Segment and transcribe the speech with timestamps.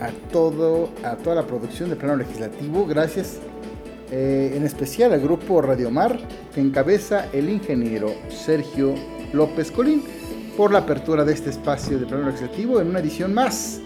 [0.00, 2.86] a todo, a toda la producción de plano legislativo.
[2.86, 3.38] Gracias
[4.10, 6.18] eh, en especial al grupo Radio Mar
[6.54, 8.94] que encabeza el ingeniero Sergio
[9.32, 10.02] López Colín
[10.56, 13.80] por la apertura de este espacio de plano legislativo en una edición más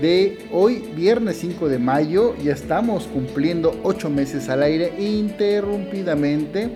[0.00, 2.36] de hoy, viernes 5 de mayo.
[2.36, 6.70] Ya estamos cumpliendo ocho meses al aire interrumpidamente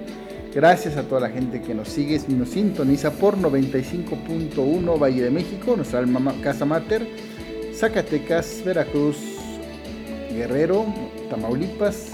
[0.55, 5.31] Gracias a toda la gente que nos sigue y nos sintoniza por 95.1 Valle de
[5.31, 6.05] México, nuestra
[6.43, 7.09] casa mater,
[7.83, 9.17] Zacatecas, Veracruz,
[10.33, 10.87] Guerrero,
[11.29, 12.13] Tamaulipas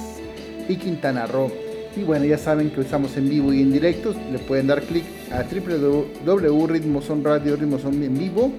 [0.66, 1.52] y Quintana Roo.
[1.94, 4.14] Y bueno, ya saben que estamos en vivo y en directo.
[4.32, 8.50] Le pueden dar clic a www.ritmosonradio, Ritmoson en vivo.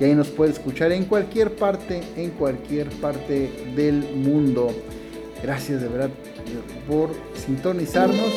[0.00, 4.72] Y ahí nos puede escuchar en cualquier parte, en cualquier parte del mundo.
[5.44, 6.10] Gracias de verdad
[6.88, 8.32] por sintonizarnos.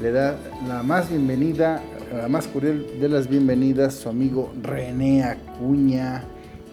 [0.00, 1.80] Le da la más bienvenida,
[2.12, 6.24] la más cordial de las bienvenidas, su amigo René Acuña,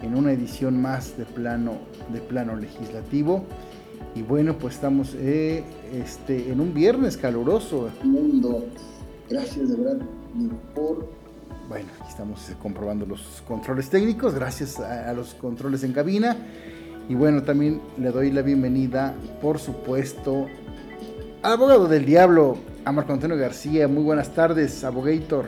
[0.02, 1.78] en una edición más de plano,
[2.12, 3.44] de plano legislativo.
[4.14, 7.90] Y bueno, pues estamos eh, este, en un viernes caluroso.
[8.02, 8.64] Mundo.
[9.28, 9.98] Gracias de verdad
[10.74, 11.06] por
[11.68, 16.34] bueno, aquí estamos comprobando los controles técnicos, gracias a, los controles en cabina.
[17.10, 20.46] Y bueno, también le doy la bienvenida, por supuesto,
[21.42, 23.86] al abogado del diablo, a Marco Antonio García.
[23.86, 25.46] Muy buenas tardes, abogator.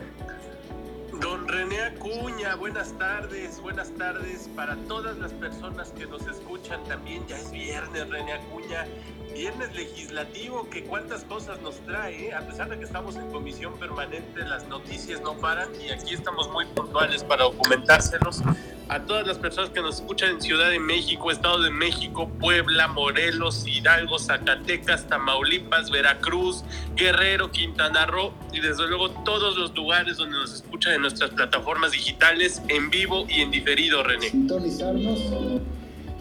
[1.83, 7.25] Acuña, buenas tardes, buenas tardes para todas las personas que nos escuchan también.
[7.27, 8.85] Ya es viernes, René Acuña,
[9.33, 12.33] viernes legislativo, que cuántas cosas nos trae, ¿eh?
[12.33, 16.49] a pesar de que estamos en comisión permanente, las noticias no paran y aquí estamos
[16.49, 18.41] muy puntuales para documentárselos
[18.89, 22.89] a todas las personas que nos escuchan en Ciudad de México, Estado de México, Puebla,
[22.89, 26.65] Morelos, Hidalgo, Zacatecas, Tamaulipas, Veracruz,
[26.95, 31.93] Guerrero, Quintana Roo y desde luego todos los lugares donde nos escuchan en nuestras plataformas
[31.93, 34.29] digitales en vivo y en diferido, René.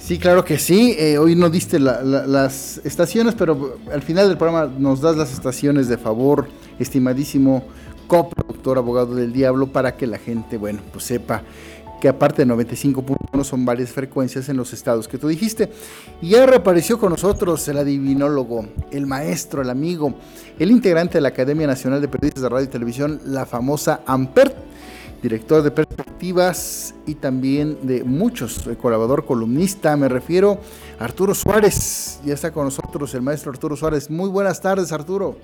[0.01, 0.97] Sí, claro que sí.
[0.99, 5.89] Eh, hoy no diste las estaciones, pero al final del programa nos das las estaciones
[5.89, 7.65] de favor, estimadísimo
[8.09, 11.43] coproductor, abogado del diablo, para que la gente, bueno, pues sepa
[12.01, 15.71] que aparte de 95.1 son varias frecuencias en los estados que tú dijiste.
[16.23, 20.15] Y ya reapareció con nosotros el adivinólogo, el maestro, el amigo,
[20.59, 24.57] el integrante de la Academia Nacional de Periodistas de Radio y Televisión, la famosa AMPERT,
[25.23, 30.61] director de perspectivas y también de muchos, colaborador columnista, me refiero
[30.99, 32.21] a Arturo Suárez.
[32.25, 34.11] Ya está con nosotros el maestro Arturo Suárez.
[34.11, 35.37] Muy buenas tardes, Arturo.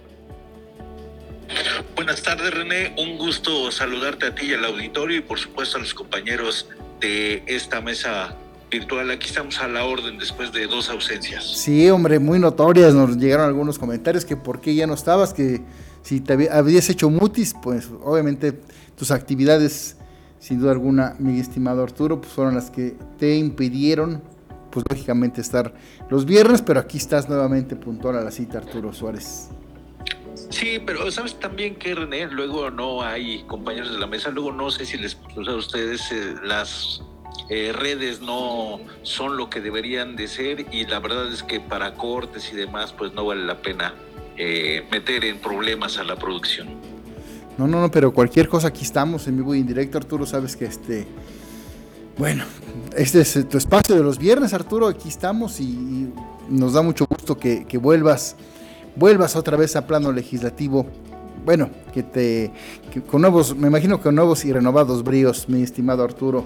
[1.94, 2.94] Buenas tardes, René.
[2.98, 6.68] Un gusto saludarte a ti y al auditorio y por supuesto a los compañeros
[7.00, 8.34] de esta mesa
[8.70, 9.10] virtual.
[9.10, 11.44] Aquí estamos a la orden después de dos ausencias.
[11.44, 12.94] Sí, hombre, muy notorias.
[12.94, 15.62] Nos llegaron algunos comentarios que por qué ya no estabas, que
[16.02, 18.60] si te habías hecho mutis, pues obviamente
[18.96, 19.96] tus actividades,
[20.38, 24.22] sin duda alguna, mi estimado Arturo, pues fueron las que te impidieron,
[24.70, 25.74] pues lógicamente estar
[26.10, 29.50] los viernes, pero aquí estás nuevamente puntual a la cita, Arturo Suárez.
[30.50, 34.70] Sí, pero sabes también que René, luego no hay compañeros de la mesa, luego no
[34.70, 37.02] sé si les a ustedes eh, las
[37.48, 41.94] eh, redes no son lo que deberían de ser y la verdad es que para
[41.94, 43.94] cortes y demás pues no vale la pena
[44.36, 46.95] eh, meter en problemas a la producción.
[47.58, 50.56] No, no, no, pero cualquier cosa aquí estamos en vivo y en directo, Arturo, sabes
[50.56, 51.06] que este,
[52.18, 52.44] bueno,
[52.96, 56.12] este es tu espacio de los viernes, Arturo, aquí estamos y,
[56.48, 58.36] nos da mucho gusto que, que vuelvas
[58.96, 60.86] vuelvas otra vez a plano legislativo.
[61.44, 62.50] Bueno, que te
[63.08, 66.44] con nuevos, me imagino que con nuevos y renovados bríos, mi estimado Arturo.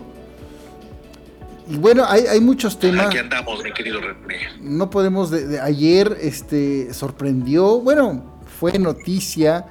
[1.69, 3.07] Y bueno, hay, muchos temas.
[3.07, 4.48] Aquí andamos, mi querido René.
[4.60, 9.66] No podemos de, ayer este sorprendió, bueno, fue noticia,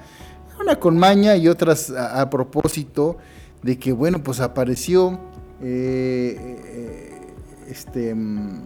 [0.59, 3.17] una con maña y otras a, propósito
[3.63, 5.19] de que bueno, pues apareció
[5.61, 7.21] eh, eh,
[7.69, 8.61] este mm,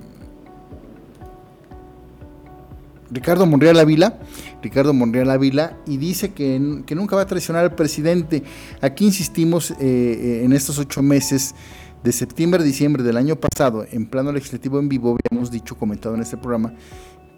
[3.12, 4.18] Ricardo Monreal Ávila,
[4.62, 8.44] Ricardo Monreal Ávila, y dice que, nunca va a traicionar al presidente.
[8.82, 11.54] Aquí insistimos eh, en estos ocho meses
[12.04, 16.16] de septiembre a diciembre del año pasado, en plano legislativo en vivo, habíamos dicho, comentado
[16.16, 16.74] en este programa,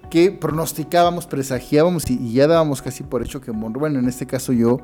[0.10, 4.78] que pronosticábamos, presagiábamos y, ya dábamos casi por hecho que, bueno, en este caso yo,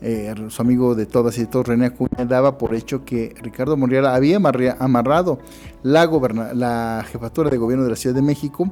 [0.00, 3.76] eh, su amigo de todas y de todos, René Acuña, daba por hecho que Ricardo
[3.76, 4.36] Monreal había
[4.78, 5.38] amarrado
[5.82, 6.06] la,
[6.54, 8.70] la jefatura de gobierno de la Ciudad de México,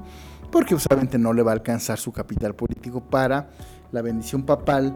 [0.51, 3.49] porque usualmente no le va a alcanzar su capital político para
[3.91, 4.95] la bendición papal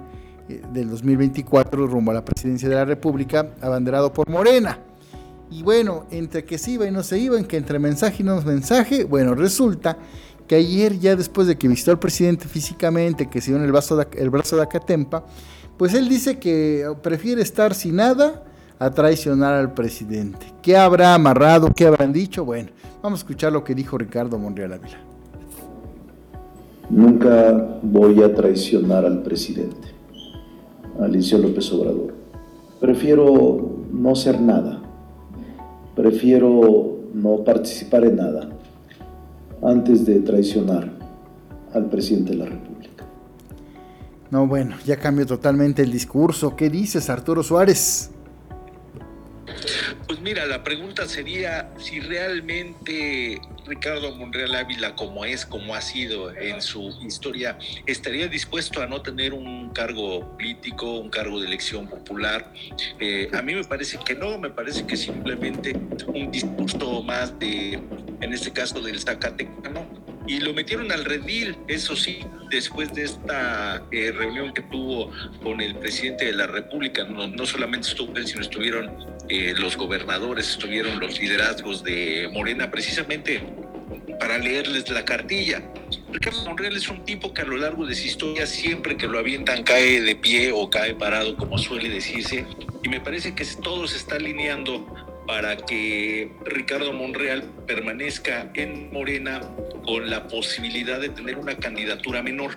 [0.49, 4.79] eh, del 2024 rumbo a la presidencia de la República, abanderado por Morena.
[5.51, 8.27] Y bueno, entre que se iba y no se iba, en que entre mensaje y
[8.27, 9.97] no mensaje, bueno, resulta
[10.49, 13.71] que ayer ya después de que visitó al presidente físicamente, que se dio en el,
[13.71, 15.25] brazo de, el brazo de Acatempa,
[15.77, 18.43] pues él dice que prefiere estar sin nada
[18.79, 20.47] a traicionar al presidente.
[20.63, 21.73] ¿Qué habrá amarrado?
[21.73, 22.45] ¿Qué habrán dicho?
[22.45, 22.71] Bueno,
[23.03, 24.99] vamos a escuchar lo que dijo Ricardo Monreal Ávila.
[26.91, 29.89] Nunca voy a traicionar al presidente,
[31.01, 32.15] Alicia López Obrador.
[32.81, 34.83] Prefiero no ser nada
[35.99, 38.49] prefiero no participar en nada
[39.63, 40.91] antes de traicionar
[41.73, 43.05] al presidente de la República.
[44.31, 46.55] No, bueno, ya cambió totalmente el discurso.
[46.55, 48.11] ¿Qué dices, Arturo Suárez?
[50.07, 56.35] Pues mira, la pregunta sería si realmente Ricardo Monreal Ávila, como es, como ha sido
[56.35, 61.89] en su historia, estaría dispuesto a no tener un cargo político, un cargo de elección
[61.89, 62.53] popular.
[62.99, 65.75] Eh, a mí me parece que no, me parece que simplemente
[66.07, 67.75] un discurso más de,
[68.21, 72.21] en este caso, del Zacatecano, y lo metieron al redil, eso sí,
[72.51, 75.11] después de esta eh, reunión que tuvo
[75.43, 78.93] con el presidente de la República, no, solamente estuvo él, sino estuvieron
[79.31, 83.43] eh, los gobernadores, estuvieron los liderazgos de Morena, precisamente
[84.21, 85.63] para leerles la cartilla.
[86.13, 89.19] Ricardo Monreal es un tipo que a lo largo de su historia, siempre que lo
[89.19, 92.45] avientan, cae de pie o cae parado, como suele decirse,
[92.83, 99.43] y me parece que todo se está alineando para que Ricardo Monreal permanezca en Morena
[99.85, 102.55] con la posibilidad de tener una candidatura menor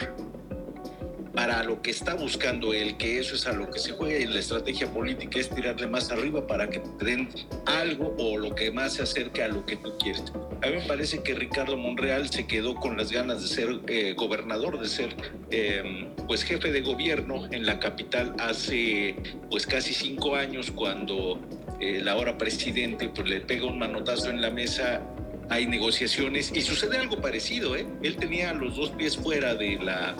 [1.33, 4.25] para lo que está buscando él, que eso es a lo que se juega y
[4.25, 7.27] la estrategia política es tirarle más arriba para que te den
[7.65, 10.23] algo o lo que más se acerque a lo que tú quieres.
[10.61, 14.13] A mí me parece que Ricardo Monreal se quedó con las ganas de ser eh,
[14.13, 15.13] gobernador, de ser
[15.49, 19.17] em, pues jefe de gobierno en la capital hace
[19.49, 21.37] pues casi cinco años cuando
[21.81, 25.01] el ahora presidente pues le pega un manotazo en la mesa
[25.51, 27.85] hay negociaciones y sucede algo parecido, ¿eh?
[28.03, 30.15] Él tenía los dos pies fuera de la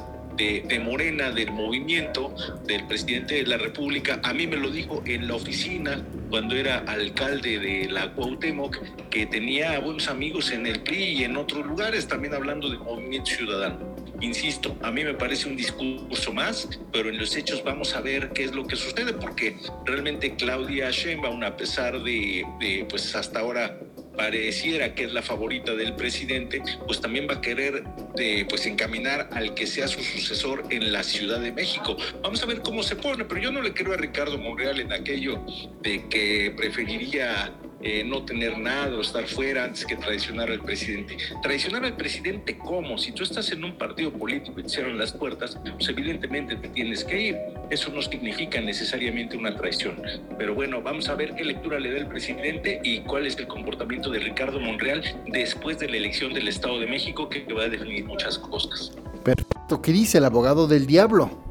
[0.67, 2.33] de, Morena, del movimiento,
[2.65, 4.19] del presidente de la República.
[4.23, 8.77] A mí me lo dijo en la oficina cuando era alcalde de la Cuauhtémoc,
[9.09, 13.29] que tenía buenos amigos en el PRI y en otros lugares, también hablando del movimiento
[13.29, 13.95] ciudadano.
[14.21, 18.29] Insisto, a mí me parece un discurso más, pero en los hechos vamos a ver
[18.33, 23.39] qué es lo que sucede, porque realmente Claudia Sheinbaum, a pesar de, de pues hasta
[23.39, 23.79] ahora
[24.16, 27.84] pareciera que es la favorita del presidente, pues también va a querer
[28.16, 31.96] de, pues encaminar al que sea su sucesor en la Ciudad de México.
[32.22, 34.94] Vamos a ver cómo se pone, pero yo no le creo a Ricardo Monreal en
[34.94, 35.44] aquello
[35.81, 41.18] de que preferiría eh, no tener nada o estar fuera antes que traicionar al presidente.
[41.42, 42.98] Traicionar al presidente, ¿cómo?
[42.98, 46.69] Si tú estás en un partido político y te cierran las puertas, pues evidentemente te
[46.69, 47.38] tienes que ir.
[47.69, 50.01] Eso no significa necesariamente una traición.
[50.38, 53.48] Pero bueno, vamos a ver qué lectura le da el presidente y cuál es el
[53.48, 57.69] comportamiento de Ricardo Monreal después de la elección del Estado de México que va a
[57.69, 58.92] definir muchas cosas.
[59.24, 59.81] Perfecto.
[59.81, 61.50] ¿Qué dice el abogado del diablo?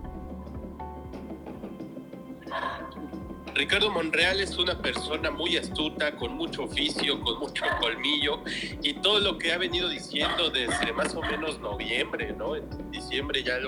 [3.61, 8.43] Ricardo Monreal es una persona muy astuta, con mucho oficio, con mucho colmillo
[8.83, 12.57] y todo lo que ha venido diciendo desde más o menos noviembre, ¿no?
[12.57, 13.59] En diciembre ya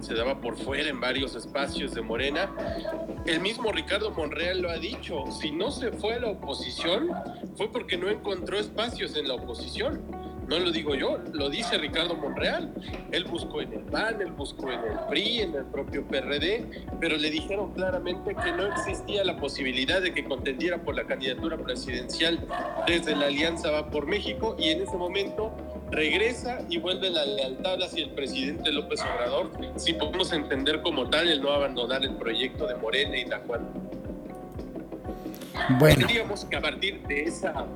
[0.00, 2.52] se daba por fuera en varios espacios de Morena.
[3.26, 7.08] El mismo Ricardo Monreal lo ha dicho, si no se fue a la oposición
[7.56, 12.14] fue porque no encontró espacios en la oposición no lo digo yo, lo dice Ricardo
[12.14, 12.72] Monreal.
[13.10, 16.66] Él buscó en el PAN, él buscó en el PRI, en el propio PRD,
[17.00, 21.56] pero le dijeron claramente que no existía la posibilidad de que contendiera por la candidatura
[21.56, 22.46] presidencial
[22.86, 25.52] desde la Alianza Va por México y en ese momento
[25.90, 31.28] regresa y vuelve la lealtad hacia el presidente López Obrador, si podemos entender como tal
[31.28, 33.68] el no abandonar el proyecto de Morena y Tacuán.
[35.78, 35.98] Bueno.
[35.98, 37.66] Tendríamos que a partir de esa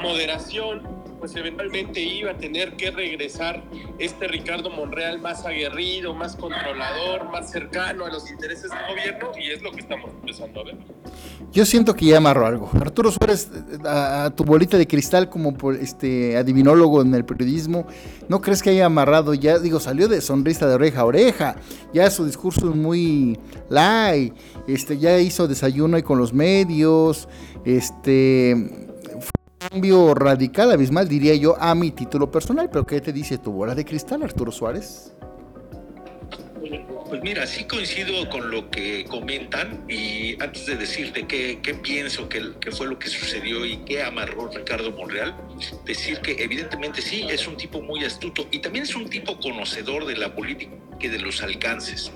[0.00, 3.62] moderación pues eventualmente iba a tener que regresar
[3.98, 9.50] este Ricardo Monreal más aguerrido, más controlador, más cercano a los intereses del gobierno y
[9.50, 10.76] es lo que estamos empezando a ver.
[11.52, 12.70] Yo siento que ya amarro algo.
[12.80, 13.50] Arturo Suárez,
[13.84, 17.86] a, tu bolita de cristal como este adivinólogo en el periodismo,
[18.28, 19.58] ¿no crees que haya amarrado ya?
[19.58, 21.56] Digo, salió de sonrisa de oreja a oreja,
[21.92, 24.34] ya su discurso es muy light,
[24.66, 27.28] este, ya hizo desayuno ahí con los medios,
[27.64, 28.85] este
[29.68, 32.68] cambio radical, abismal, diría yo, a mi título personal.
[32.70, 35.14] Pero ¿qué te dice tu bola de cristal, Arturo Suárez?
[37.08, 42.28] Pues mira, sí coincido con lo que comentan y antes de decirte qué, qué pienso
[42.28, 45.36] que, que, fue lo que sucedió y qué amarró Ricardo Monreal,
[45.84, 50.04] decir que evidentemente sí, es un tipo muy astuto y también es un tipo conocedor
[50.04, 52.12] de la política y de los alcances.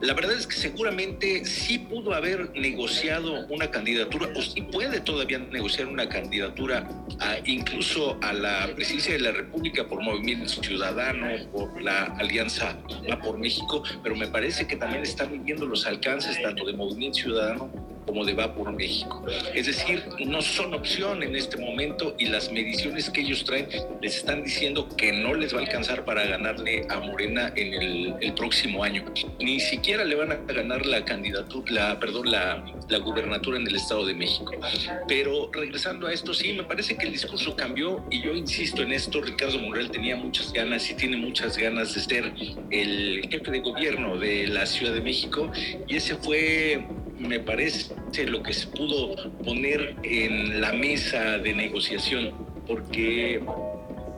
[0.00, 5.38] La verdad es que seguramente sí pudo haber negociado una candidatura o sí puede todavía
[5.38, 6.88] negociar una candidatura
[7.20, 12.76] a, incluso a la presidencia de la República por Movimiento Ciudadano, por la Alianza
[13.22, 17.70] por México, pero me parece que también están viviendo los alcances tanto de Movimiento Ciudadano
[18.06, 19.24] como de Va por México.
[19.54, 23.68] Es decir, no son opción en este momento y las mediciones que ellos traen
[24.02, 28.14] les están diciendo que no les va a alcanzar para ganarle a Morena en el,
[28.20, 29.04] el próximo año.
[29.38, 33.76] Ni siquiera le van a ganar la candidatura, la, perdón, la, la gubernatura en el
[33.76, 34.52] Estado de México.
[35.08, 38.92] Pero regresando a esto, sí, me parece que el discurso cambió y yo insisto en
[38.92, 42.32] esto, Ricardo Monreal tenía muchas ganas y tiene muchas ganas de ser
[42.70, 45.50] el jefe de gobierno de la Ciudad de México
[45.86, 46.86] y ese fue
[47.18, 47.94] me parece
[48.26, 52.32] lo que se pudo poner en la mesa de negociación,
[52.66, 53.40] porque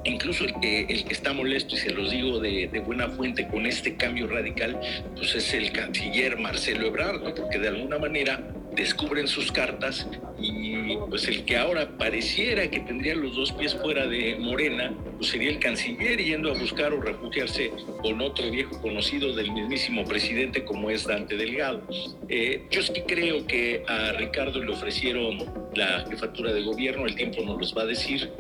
[0.05, 3.67] incluso el que, el que está molesto, y se los digo de, buena fuente, con
[3.67, 4.81] este cambio radical,
[5.17, 8.41] pues es el canciller Marcelo Ebrard, porque de alguna manera
[8.77, 10.07] descubren sus cartas
[10.39, 15.31] y pues el que ahora pareciera que tendría los dos pies fuera de Morena, pues
[15.31, 20.65] sería el canciller yendo a buscar o refugiarse con otro viejo conocido del mismísimo presidente
[20.65, 21.83] como es Dante Delgado.
[22.29, 25.39] Eh, yo sí creo que a Ricardo le ofrecieron
[25.75, 28.31] la jefatura de gobierno, el tiempo nos los va a decir,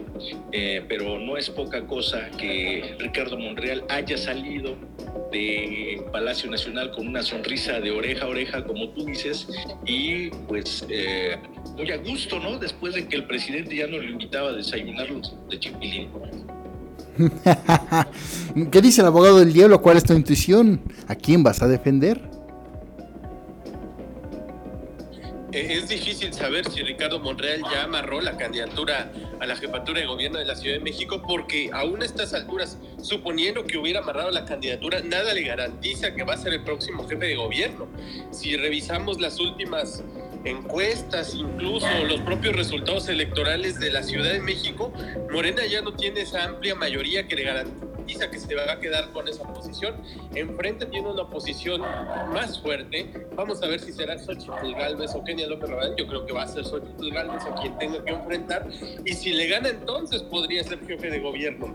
[0.52, 4.76] eh, pero no es poca cosa que Ricardo Monreal haya salido
[5.32, 9.48] de Palacio Nacional con una sonrisa de oreja a oreja, como tú dices,
[9.84, 11.36] y pues eh,
[11.76, 12.58] muy a gusto, ¿no?
[12.58, 15.08] Después de que el presidente ya no le invitaba a desayunar
[15.50, 16.08] de chipilín.
[18.70, 19.80] ¿Qué dice el abogado del diablo?
[19.80, 20.80] ¿Cuál es tu intuición?
[21.08, 22.35] ¿A quién vas a defender?
[25.56, 29.10] Es difícil saber si Ricardo Monreal ya amarró la candidatura
[29.40, 32.76] a la jefatura de gobierno de la Ciudad de México, porque aún a estas alturas,
[33.00, 37.08] suponiendo que hubiera amarrado la candidatura, nada le garantiza que va a ser el próximo
[37.08, 37.88] jefe de gobierno.
[38.32, 40.04] Si revisamos las últimas
[40.44, 44.92] encuestas, incluso los propios resultados electorales de la Ciudad de México,
[45.32, 49.10] Morena ya no tiene esa amplia mayoría que le garantiza que se va a quedar
[49.12, 49.96] con esa posición.
[50.34, 53.28] Enfrente tiene una posición más fuerte.
[53.34, 55.96] Vamos a ver si será Xochitl Galvez o Kenia López Rabadán.
[55.96, 58.68] Yo creo que va a ser Xochitl Galvez a quien tenga que enfrentar.
[59.04, 61.74] Y si le gana entonces podría ser jefe de gobierno.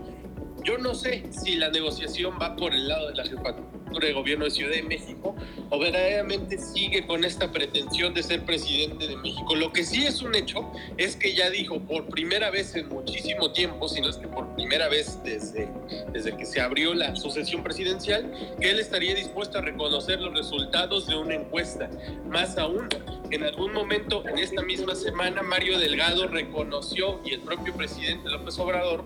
[0.64, 4.44] Yo no sé si la negociación va por el lado de la jefatura de gobierno
[4.44, 5.34] de Ciudad de México
[5.70, 9.54] o verdaderamente sigue con esta pretensión de ser presidente de México.
[9.54, 13.52] Lo que sí es un hecho es que ya dijo por primera vez en muchísimo
[13.52, 15.68] tiempo, si no es que por primera vez desde,
[16.12, 21.06] desde que se abrió la sucesión presidencial, que él estaría dispuesto a reconocer los resultados
[21.06, 21.90] de una encuesta.
[22.28, 22.88] Más aún,
[23.30, 28.58] en algún momento en esta misma semana, Mario Delgado reconoció y el propio presidente López
[28.58, 29.04] Obrador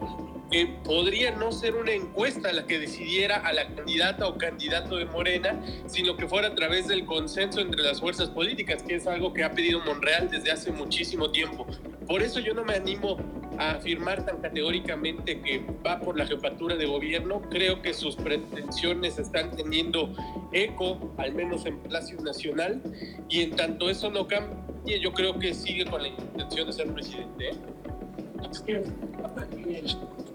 [0.50, 5.06] que podría no ser una encuesta la que decidiera a la candidata o candidato de
[5.06, 9.32] Morena, sino que fuera a través del consenso entre las fuerzas políticas, que es algo
[9.32, 11.66] que ha pedido Monreal desde hace muchísimo tiempo.
[12.06, 13.16] Por eso yo no me animo
[13.58, 17.40] a afirmar tan categóricamente que va por la jefatura de gobierno.
[17.50, 20.12] Creo que sus pretensiones están teniendo
[20.52, 22.80] eco, al menos en Palacio Nacional,
[23.28, 26.92] y en tanto eso no cambie, yo creo que sigue con la intención de ser
[26.92, 27.48] presidente.
[27.48, 27.54] ¿eh?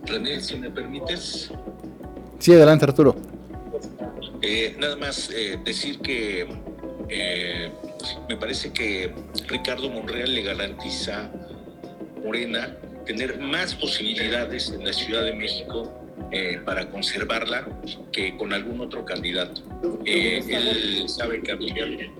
[0.05, 1.51] René, si me permites.
[2.39, 3.15] Sí, adelante, Arturo.
[4.41, 6.47] Eh, nada más eh, decir que
[7.09, 7.71] eh,
[8.27, 9.13] me parece que
[9.47, 15.97] Ricardo Monreal le garantiza a Morena tener más posibilidades en la Ciudad de México
[16.65, 17.67] para conservarla
[18.13, 19.63] que con algún otro candidato.
[20.05, 21.53] él sabe que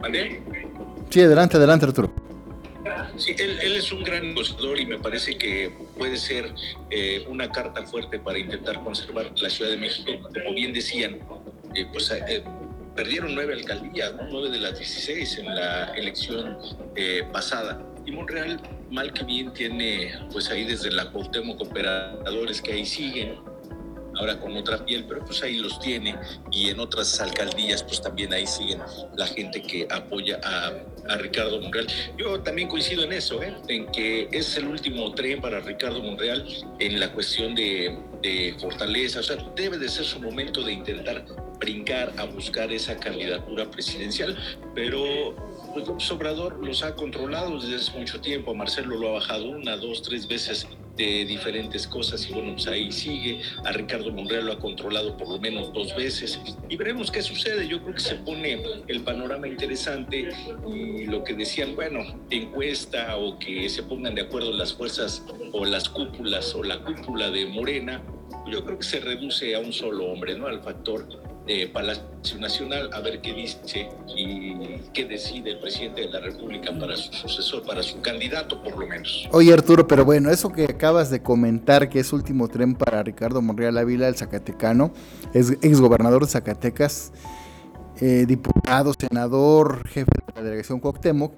[0.01, 0.41] ¿vale?
[1.09, 2.13] Sí, adelante, adelante, Arturo.
[3.17, 6.53] Sí, él, él, es un gran negociador y me parece que puede ser
[6.89, 10.11] eh, una carta fuerte para intentar conservar la Ciudad de México.
[10.33, 11.19] Como bien decían,
[11.75, 12.43] eh, pues eh,
[12.95, 14.23] perdieron nueve alcaldías, ¿no?
[14.29, 16.57] nueve de las 16 en la elección
[17.31, 17.85] pasada.
[18.05, 18.59] Y Monreal,
[18.89, 23.35] mal que bien, tiene pues ahí desde la Cuauhtémoc operadores que ahí siguen,
[24.15, 26.15] ahora con otra piel, pero pues ahí los tiene
[26.51, 28.79] y en otras alcaldías pues también ahí siguen
[29.15, 30.73] la gente que apoya a,
[31.07, 31.87] a Ricardo Monreal.
[32.17, 33.55] Yo también coincido en eso, ¿eh?
[33.67, 36.45] en que es el último tren para Ricardo Monreal
[36.79, 37.97] en la cuestión de,
[38.59, 41.25] fortaleza, o sea, debe de ser su momento de intentar
[41.59, 44.37] brincar a buscar esa candidatura presidencial,
[44.75, 45.35] pero
[45.73, 48.53] pues López Obrador los ha controlado desde hace mucho tiempo.
[48.53, 52.91] Marcelo lo ha bajado una, dos, tres veces de diferentes cosas y bueno, pues ahí
[52.91, 53.41] sigue.
[53.65, 57.67] A Ricardo Monreal lo ha controlado por lo menos dos veces y veremos qué sucede.
[57.67, 60.29] Yo creo que se pone el panorama interesante
[60.67, 65.65] y lo que decían, bueno, encuesta o que se pongan de acuerdo las fuerzas o
[65.65, 68.01] las cúpulas o la cúpula de Morena,
[68.47, 70.47] yo creo que se reduce a un solo hombre, ¿no?
[70.47, 71.07] Al factor
[71.73, 74.55] Palacio Nacional a ver qué dice y
[74.93, 78.87] qué decide el presidente de la República para su sucesor, para su candidato por lo
[78.87, 79.27] menos.
[79.31, 83.41] Oye Arturo, pero bueno, eso que acabas de comentar que es último tren para Ricardo
[83.41, 84.93] Monreal Ávila, el Zacatecano,
[85.33, 87.11] es exgobernador de Zacatecas,
[87.99, 91.33] eh, diputado, senador, jefe de la delegación Cuauhtémoc,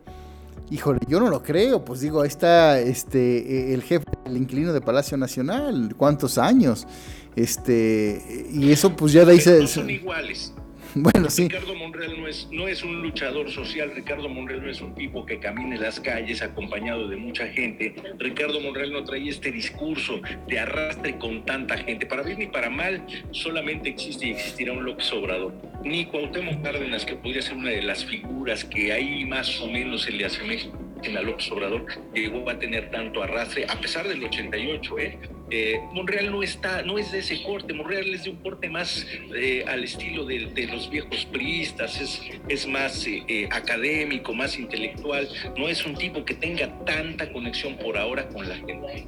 [0.69, 4.81] Híjole, yo no lo creo, pues digo, ahí está este, el jefe, el inquilino de
[4.81, 6.87] Palacio Nacional, ¿cuántos años?
[7.35, 8.21] Este,
[8.51, 9.67] y eso pues ya de ahí se...
[9.67, 10.53] son iguales.
[10.95, 11.43] Bueno, sí.
[11.43, 15.25] Ricardo Monreal no es, no es un luchador social, Ricardo Monreal no es un tipo
[15.25, 17.95] que camine las calles acompañado de mucha gente.
[18.19, 22.05] Ricardo Monreal no trae este discurso de arrastre con tanta gente.
[22.05, 25.53] Para bien ni para mal, solamente existe y existirá un López Obrador.
[25.83, 30.03] Ni Cuauhtémoc Cárdenas, que podría ser una de las figuras que ahí más o menos
[30.03, 30.69] se le asemeja
[31.01, 35.19] en la López Obrador, llegó a tener tanto arrastre, a pesar del 88, ¿eh?
[35.49, 39.05] Eh, Monreal no está, no es de ese corte, Monreal es de un corte más
[39.35, 41.99] eh, al estilo de, los viejos priistas,
[42.47, 47.97] es, más eh, académico, más intelectual, no es un tipo que tenga tanta conexión por
[47.97, 49.07] ahora con la gente.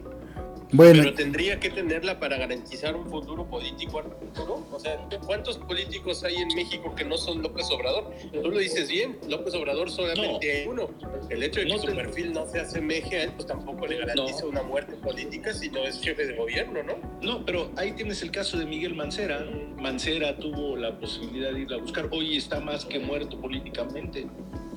[0.75, 4.65] Pero tendría que tenerla para garantizar un futuro político, Arturo.
[4.72, 8.12] O sea, ¿cuántos políticos hay en México que no son López Obrador?
[8.31, 10.89] Tú lo dices bien, López Obrador solamente hay uno.
[11.29, 14.45] El hecho de que su perfil no se asemeje a él, pues tampoco le garantiza
[14.45, 16.95] una muerte política si no es jefe de gobierno, ¿no?
[17.22, 19.45] No, pero ahí tienes el caso de Miguel Mancera.
[19.77, 22.10] Mancera tuvo la posibilidad de ir a buscar.
[22.12, 24.27] Hoy está más que muerto políticamente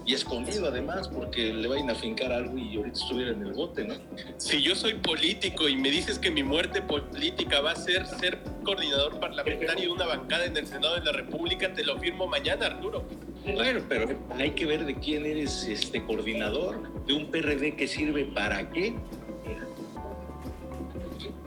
[0.08, 3.84] y escondido además, porque le vayan a fincar algo y ahorita estuviera en el bote,
[3.84, 3.94] ¿no?
[4.38, 8.38] Si yo soy político y me dices que mi muerte política va a ser ser
[8.64, 12.64] coordinador parlamentario de una bancada en el Senado de la República, te lo firmo mañana,
[12.64, 13.04] Arturo.
[13.44, 18.24] Bueno, pero hay que ver de quién eres este coordinador, de un PRD que sirve
[18.24, 18.94] para qué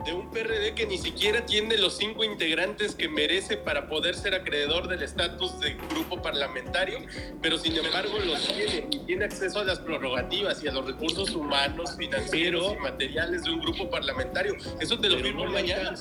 [0.04, 4.34] de un PRD que ni siquiera tiene los cinco integrantes que merece para poder ser
[4.34, 6.98] acreedor del estatus de grupo parlamentario,
[7.40, 11.30] pero sin embargo los tiene y tiene acceso a las prerrogativas y a los recursos
[11.30, 14.54] humanos, financieros y materiales de un grupo parlamentario.
[14.80, 15.94] Eso te lo firmo mañana.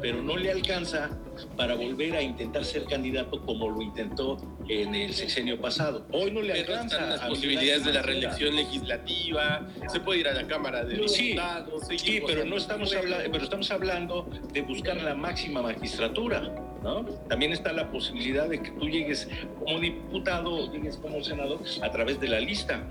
[0.00, 1.10] pero no le alcanza
[1.56, 4.36] para volver a intentar ser candidato como lo intentó
[4.68, 6.06] en el sexenio pasado.
[6.12, 7.00] Hoy no le alcanza.
[7.06, 11.86] las posibilidades de la reelección legislativa, se puede ir a la Cámara de Diputados.
[11.96, 16.40] Sí, pero no estamos hablando pero estamos hablando de buscar la máxima magistratura,
[16.82, 17.04] ¿no?
[17.28, 22.18] También está la posibilidad de que tú llegues como diputado llegues como senador a través
[22.18, 22.88] de la lista.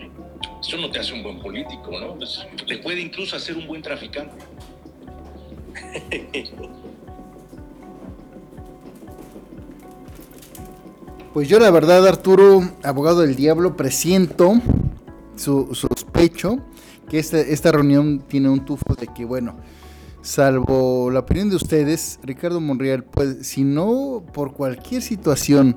[0.62, 2.13] Eso no te hace un buen político, ¿no?
[2.13, 4.36] Pues, te puede incluso hacer un buen traficante.
[11.34, 14.62] Pues yo la verdad, Arturo, abogado del diablo, presiento
[15.36, 16.60] su, sospecho
[17.10, 19.55] que esta, esta reunión tiene un tufo de que, bueno,
[20.26, 25.76] salvo la opinión de ustedes, Ricardo Monreal, pues si no por cualquier situación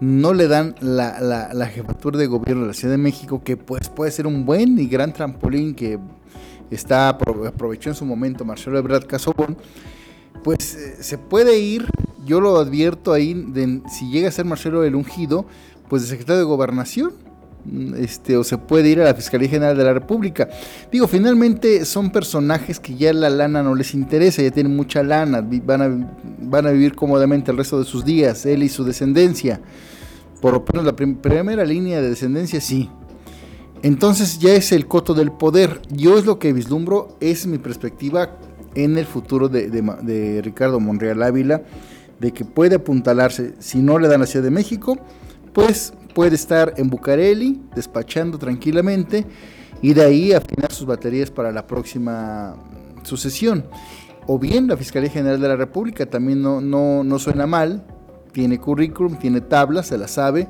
[0.00, 4.12] no le dan la, jefatura de gobierno de la Ciudad de México, que pues puede
[4.12, 5.98] ser un buen y gran trampolín que
[6.70, 9.56] está aprovechó en su momento Marcelo Ebrard Casobón,
[10.44, 11.86] pues eh, se puede ir,
[12.24, 15.44] yo lo advierto ahí, de, si llega a ser Marcelo el ungido,
[15.88, 17.31] pues de secretario de gobernación
[17.96, 20.48] este, o se puede ir a la Fiscalía General de la República.
[20.90, 25.46] Digo, finalmente son personajes que ya la lana no les interesa, ya tienen mucha lana,
[25.64, 29.60] van a, van a vivir cómodamente el resto de sus días, él y su descendencia.
[30.40, 32.90] Por lo menos la primera línea de descendencia sí.
[33.82, 35.80] Entonces ya es el coto del poder.
[35.90, 38.36] Yo es lo que vislumbro, es mi perspectiva
[38.74, 41.62] en el futuro de, de Ricardo Monreal Ávila,
[42.18, 44.98] de que puede apuntalarse, si no le dan la Ciudad de México,
[45.52, 49.26] pues puede estar en Bucareli despachando tranquilamente
[49.80, 52.56] y de ahí afinar sus baterías para la próxima
[53.02, 53.64] sucesión.
[54.26, 57.84] O bien la Fiscalía General de la República también no, no, no suena mal,
[58.32, 60.48] tiene currículum, tiene tablas, se la sabe.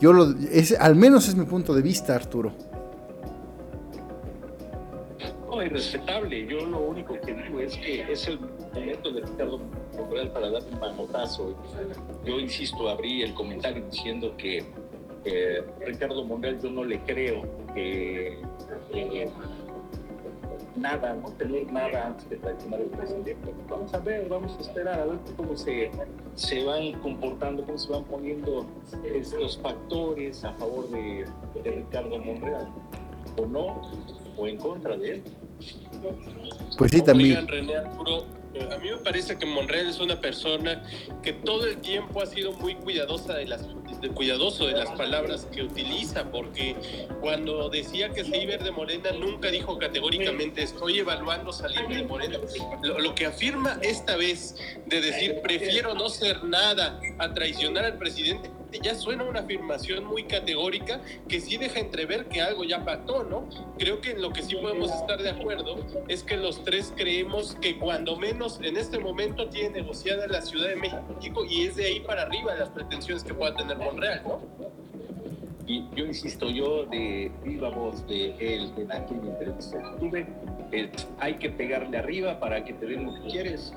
[0.00, 2.52] Yo lo, es, al menos es mi punto de vista, Arturo.
[5.48, 6.46] No, es respetable.
[6.46, 8.38] Yo lo único que digo es que es el
[8.74, 9.60] momento de Ricardo
[9.96, 11.54] Monreal para dar un manotazo.
[12.26, 14.64] Yo insisto, abrí el comentario diciendo que
[15.84, 17.42] Ricardo Monreal yo no le creo
[17.74, 18.38] que
[20.76, 23.36] nada, no tener nada antes de traicionar al presidente.
[23.68, 25.90] Vamos a ver, vamos a esperar a ver cómo se,
[26.34, 28.66] se van comportando, cómo se van poniendo
[29.04, 31.26] estos factores a favor de,
[31.62, 32.68] de Ricardo Monreal,
[33.36, 33.82] o no,
[34.36, 35.22] o en contra de él.
[36.76, 37.46] Pues sí, también.
[38.54, 40.82] Eh, a mí me parece que Monreal es una persona
[41.22, 43.68] que todo el tiempo ha sido muy cuidadosa de las,
[44.10, 46.76] cuidadoso de las palabras que utiliza, porque
[47.20, 52.38] cuando decía que se iba de Morena, nunca dijo categóricamente estoy evaluando salir de Morena.
[52.82, 58.55] lo que afirma esta vez de decir prefiero no ser nada a traicionar al presidente
[58.82, 63.48] ya suena una afirmación muy categórica que sí deja entrever que algo ya pactó, ¿no?
[63.78, 65.76] Creo que en lo que sí podemos estar de acuerdo
[66.08, 70.68] es que los tres creemos que cuando menos en este momento tiene negociada la Ciudad
[70.68, 74.40] de México y es de ahí para arriba las pretensiones que pueda tener Monreal, ¿no?
[75.66, 80.26] Y yo insisto, yo de viva voz de él en aquella entrevista que tuve,
[81.18, 83.72] hay que pegarle arriba para que te den lo que quieres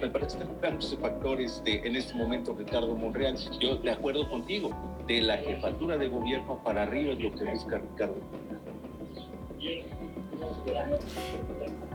[0.00, 3.36] me parece que tantos factores de, en este momento, Ricardo Monreal.
[3.60, 4.70] Yo de acuerdo contigo,
[5.06, 8.16] de la jefatura de gobierno para arriba es lo que busca Ricardo.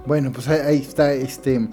[0.06, 1.68] Bueno, pues ahí está, este,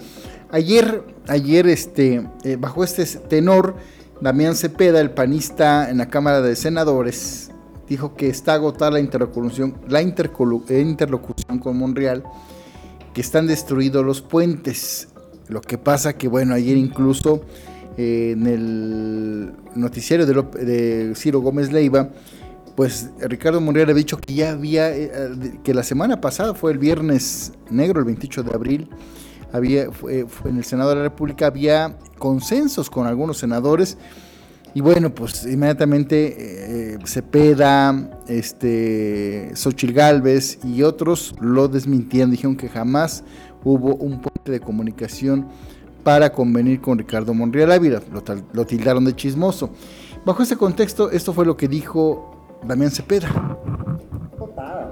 [0.49, 3.75] ayer, ayer, este, eh, bajo este tenor,
[4.21, 7.51] Damián Cepeda, el panista en la Cámara de Senadores,
[7.87, 12.23] dijo que está agotada la interlocución, la interlocución con Monreal,
[13.13, 15.12] que están destruidos los puentes.
[15.53, 17.43] Lo que pasa que, bueno, ayer incluso
[17.95, 22.09] eh, en el noticiario de, Ciro Gómez Leiva,
[22.75, 25.11] pues Ricardo Monreal ha dicho que ya había, eh,
[25.63, 28.89] que la semana pasada fue el viernes negro, el 28 de abril,
[29.51, 33.99] había, fue, en el Senado de la República había consensos con algunos senadores.
[34.73, 42.69] Y bueno, pues inmediatamente eh, Cepeda, este, Xochil Gálvez y otros lo desmintieron, dijeron que
[42.69, 43.23] jamás
[43.63, 45.47] hubo un puente de comunicación
[46.03, 48.01] para convenir con Ricardo Monreal Ávila,
[48.53, 49.69] lo, tildaron de chismoso.
[50.25, 53.29] Bajo ese contexto, esto fue lo que dijo Damián Cepeda.
[54.35, 54.91] Agotada.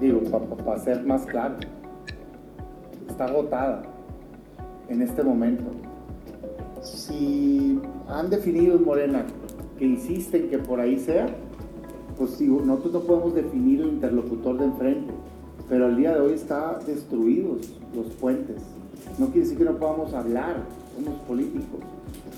[0.00, 0.20] Digo,
[0.64, 1.56] para ser más claro,
[3.08, 3.82] está agotada
[4.88, 5.64] en este momento.
[6.82, 9.26] Si han definido en Morena
[9.78, 11.26] que insisten que por ahí sea,
[12.16, 15.12] pues digo, nosotros no podemos definir el interlocutor de enfrente
[15.70, 18.56] pero al día de hoy está destruidos los puentes.
[19.18, 20.56] No quiere decir que no podamos hablar,
[20.96, 21.80] somos políticos,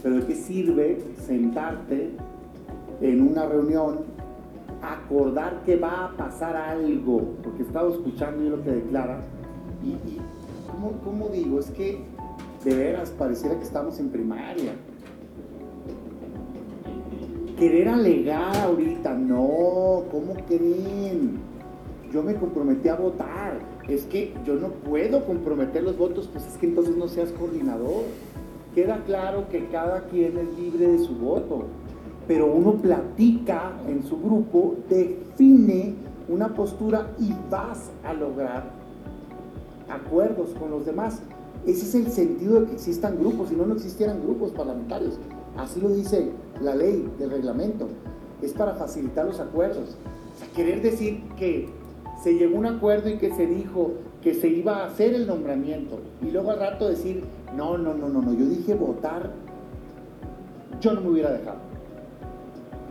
[0.02, 2.10] pero ¿de qué sirve sentarte
[3.00, 4.00] en una reunión,
[4.82, 7.22] acordar que va a pasar algo?
[7.42, 9.20] Porque he estado escuchando yo lo que declara
[9.82, 9.96] y,
[11.02, 11.58] ¿cómo, digo?
[11.58, 12.00] Es que
[12.64, 14.74] de veras pareciera que estamos en primaria.
[17.58, 21.51] Querer alegar ahorita, no, ¿cómo creen?
[22.12, 23.58] Yo me comprometí a votar.
[23.88, 28.04] Es que yo no puedo comprometer los votos, pues es que entonces no seas coordinador.
[28.74, 31.64] Queda claro que cada quien es libre de su voto,
[32.28, 35.94] pero uno platica en su grupo, define
[36.28, 38.70] una postura y vas a lograr
[39.90, 41.20] acuerdos con los demás.
[41.66, 45.18] Ese es el sentido de que existan grupos, si no, no existieran grupos parlamentarios.
[45.56, 47.88] Así lo dice la ley del reglamento.
[48.40, 49.96] Es para facilitar los acuerdos.
[50.40, 51.68] O querer decir que
[52.22, 55.26] se llegó a un acuerdo y que se dijo que se iba a hacer el
[55.26, 57.24] nombramiento y luego al rato decir,
[57.56, 59.32] no, no, no, no, no, yo dije votar,
[60.80, 61.58] yo no me hubiera dejado.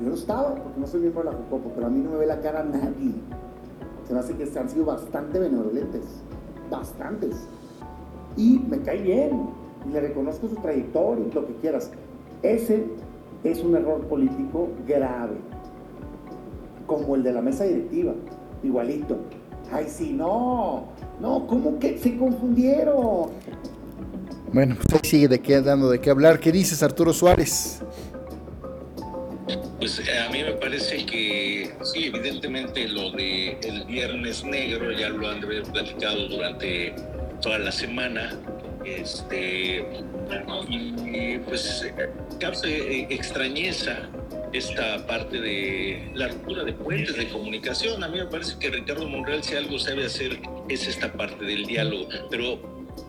[0.01, 2.17] Yo no estaba, porque no soy miembro de la Jucopo, pero a mí no me
[2.17, 3.13] ve la cara nadie.
[4.07, 6.03] Se me hace que han sido bastante benevolentes,
[6.69, 7.47] bastantes.
[8.35, 9.47] Y me cae bien,
[9.87, 11.91] y le reconozco su trayectoria y lo que quieras.
[12.41, 12.85] Ese
[13.43, 15.37] es un error político grave,
[16.87, 18.13] como el de la mesa directiva
[18.63, 19.19] igualito.
[19.71, 23.31] Ay, sí, no, no, ¿cómo que se confundieron?
[24.53, 26.39] Bueno, pues sigue de qué, dando de qué hablar.
[26.39, 27.81] ¿Qué dices, Arturo Suárez?
[29.79, 35.09] Pues eh, a mí me parece que sí, evidentemente lo de el viernes negro ya
[35.09, 36.93] lo han de haber platicado durante
[37.41, 38.37] toda la semana.
[38.83, 39.85] Este,
[40.69, 41.85] y, pues
[42.39, 44.09] causa eh, extrañeza
[44.53, 48.03] esta parte de la ruptura de puentes de comunicación.
[48.03, 51.65] A mí me parece que Ricardo Monreal, si algo sabe hacer, es esta parte del
[51.65, 52.59] diálogo, pero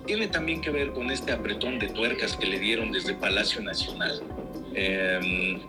[0.07, 4.23] tiene también que ver con este apretón de tuercas que le dieron desde Palacio Nacional.
[4.75, 5.61] Em,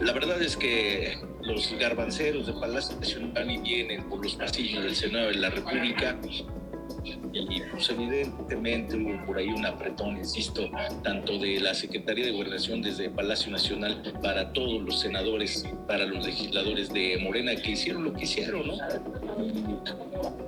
[0.00, 4.94] la verdad es que los garbanceros de Palacio Nacional y vienen por los pasillos del
[4.94, 6.16] Senado de la República
[7.04, 10.68] y pues evidentemente hubo por ahí un apretón, insisto,
[11.02, 16.26] tanto de la Secretaría de Gobernación desde Palacio Nacional para todos los senadores, para los
[16.26, 18.74] legisladores de Morena que hicieron lo que hicieron, ¿no?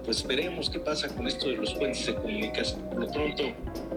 [0.04, 2.90] Pues esperemos qué pasa con esto de los puentes de comunicación.
[2.90, 3.42] De pronto,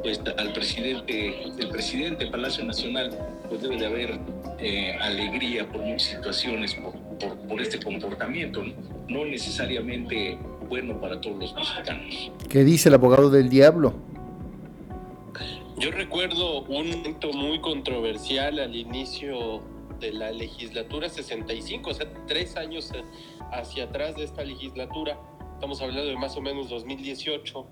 [0.03, 3.09] pues al presidente, el presidente de Palacio Nacional,
[3.49, 4.19] pues debe de haber
[4.59, 7.05] eh, alegría por muchas situaciones, por
[7.47, 8.63] por, este comportamiento,
[9.07, 9.25] ¿no?
[9.25, 10.37] necesariamente
[10.67, 12.31] bueno para todos los mexicanos.
[12.49, 13.93] ¿Qué dice el abogado del diablo?
[15.77, 19.61] Yo recuerdo un momento muy controversial al inicio
[19.99, 22.91] de la legislatura 65, o sea, tres años
[23.51, 25.19] hacia atrás de esta legislatura,
[25.53, 27.65] estamos hablando de más o menos 2018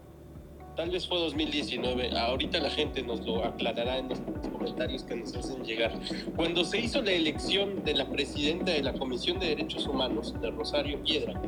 [0.76, 4.20] Tal vez fue 2019, ahorita la gente nos lo aclarará en los
[4.52, 5.94] comentarios que nos hacen llegar.
[6.36, 10.50] Cuando se hizo la elección de la presidenta de la Comisión de Derechos Humanos, de
[10.50, 11.40] Rosario Piedra,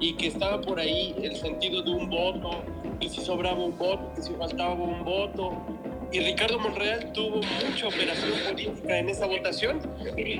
[0.00, 2.64] y que estaba por ahí el sentido de un voto,
[2.98, 5.52] y si sobraba un voto, que si faltaba un voto,
[6.12, 9.80] y Ricardo Monreal tuvo mucha operación política en esa votación.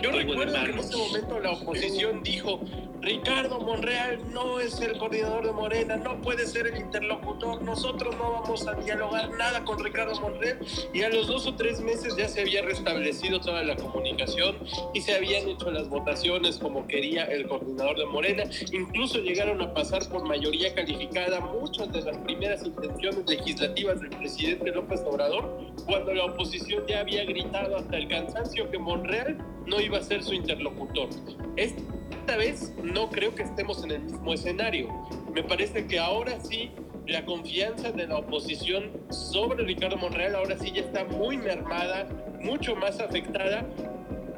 [0.03, 2.61] Yo recuerdo que en ese momento la oposición dijo,
[3.01, 8.33] Ricardo Monreal no es el coordinador de Morena, no puede ser el interlocutor, nosotros no
[8.33, 10.59] vamos a dialogar nada con Ricardo Monreal.
[10.93, 14.57] Y a los dos o tres meses ya se había restablecido toda la comunicación
[14.93, 18.45] y se habían hecho las votaciones como quería el coordinador de Morena.
[18.73, 24.71] Incluso llegaron a pasar por mayoría calificada muchas de las primeras intenciones legislativas del presidente
[24.73, 29.99] López Obrador cuando la oposición ya había gritado hasta el cansancio que Monreal no iba
[29.99, 31.09] a ser su interlocutor.
[31.57, 34.89] Esta vez no creo que estemos en el mismo escenario.
[35.33, 36.71] Me parece que ahora sí
[37.07, 42.07] la confianza de la oposición sobre Ricardo Monreal ahora sí ya está muy mermada,
[42.41, 43.67] mucho más afectada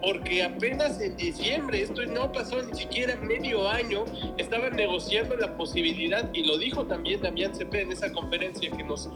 [0.02, 4.04] porque apenas en diciembre, esto no pasó ni siquiera medio año,
[4.36, 9.08] estaban negociando la posibilidad, y lo dijo también Damián Cepeda en esa conferencia que nos,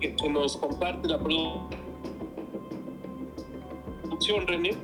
[0.00, 1.68] que, nos comparte la producción,
[4.46, 4.74] René.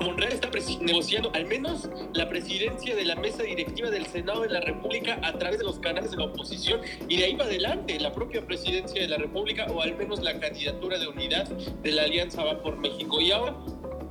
[0.00, 4.60] Monreal está negociando al menos la presidencia de la mesa directiva del Senado de la
[4.60, 8.12] República a través de los canales de la oposición y de ahí va adelante la
[8.12, 12.42] propia presidencia de la República o al menos la candidatura de unidad de la Alianza
[12.44, 13.20] Va por México.
[13.20, 13.54] Y ahora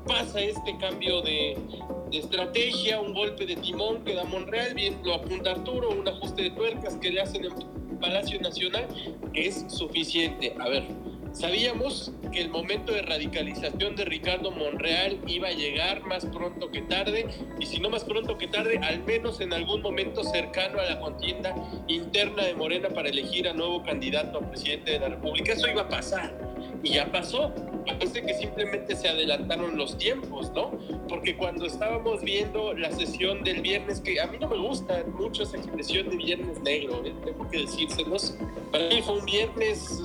[0.10, 1.56] pasa este cambio de,
[2.12, 6.50] estrategia, un golpe de timón que da Monreal, bien lo apunta Arturo, un ajuste de
[6.50, 8.88] tuercas que le hacen en Palacio Nacional,
[9.32, 10.56] que es suficiente.
[10.60, 10.88] A ver,
[11.32, 16.82] sabíamos que el momento de radicalización de Ricardo Monreal iba a llegar más pronto que
[16.82, 17.28] tarde,
[17.60, 21.00] y si no más pronto que tarde, al menos en algún momento cercano a la
[21.00, 21.54] contienda
[21.88, 25.54] interna de Morena para elegir a nuevo candidato a presidente de la República.
[25.54, 26.49] Eso iba a pasar,
[26.84, 27.54] y ya pasó
[27.86, 30.72] parece que simplemente se adelantaron los tiempos, ¿no?
[31.08, 35.44] Porque cuando estábamos viendo la sesión del viernes, que a mí no me gusta mucho
[35.44, 37.14] esa expresión de viernes negro, ¿eh?
[37.26, 38.36] tengo que decírselos,
[38.72, 40.04] para mí fue un viernes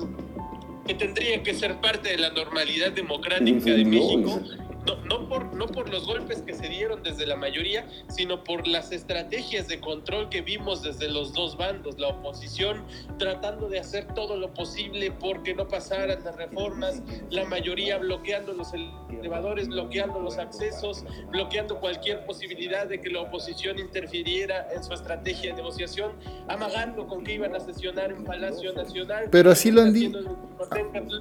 [0.87, 4.41] que tendría que ser parte de la normalidad democrática de México
[4.85, 8.67] no, no, por, no por los golpes que se dieron desde la mayoría, sino por
[8.67, 12.83] las estrategias de control que vimos desde los dos bandos, la oposición
[13.17, 18.69] tratando de hacer todo lo posible porque no pasaran las reformas, la mayoría bloqueando los
[19.09, 25.51] elevadores, bloqueando los accesos, bloqueando cualquier posibilidad de que la oposición interfiriera en su estrategia
[25.51, 26.11] de negociación,
[26.47, 29.29] amagando con que iban a sesionar en Palacio Nacional.
[29.31, 30.19] Pero así lo han dicho.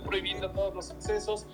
[0.05, 1.46] Prohibiendo todos los accesos,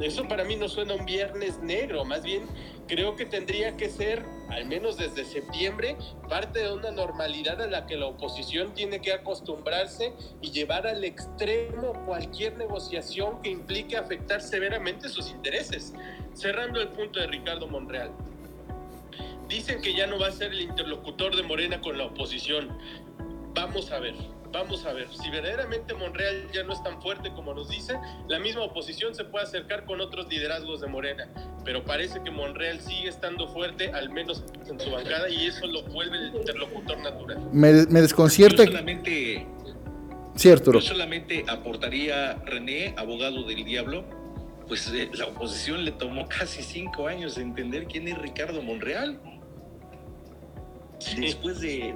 [0.00, 2.46] eso para mí no suena un viernes negro, más bien
[2.86, 5.96] creo que tendría que ser, al menos desde septiembre,
[6.28, 11.04] parte de una normalidad a la que la oposición tiene que acostumbrarse y llevar al
[11.04, 15.92] extremo cualquier negociación que implique afectar severamente sus intereses.
[16.32, 18.12] Cerrando el punto de Ricardo Monreal.
[19.48, 22.78] Dicen que ya no va a ser el interlocutor de Morena con la oposición.
[23.54, 24.14] Vamos a ver
[24.52, 28.38] vamos a ver, si verdaderamente Monreal ya no es tan fuerte como nos dice, la
[28.38, 31.28] misma oposición se puede acercar con otros liderazgos de Morena,
[31.64, 35.82] pero parece que Monreal sigue estando fuerte, al menos en su bancada, y eso lo
[35.84, 37.48] vuelve el interlocutor natural.
[37.52, 38.64] Me, desconcierta.
[38.64, 39.46] Yo solamente,
[40.34, 40.72] Cierto.
[40.72, 44.04] Yo solamente aportaría, René, abogado del diablo,
[44.68, 49.20] pues eh, la oposición le tomó casi cinco años entender quién es Ricardo Monreal.
[51.16, 51.94] Después de,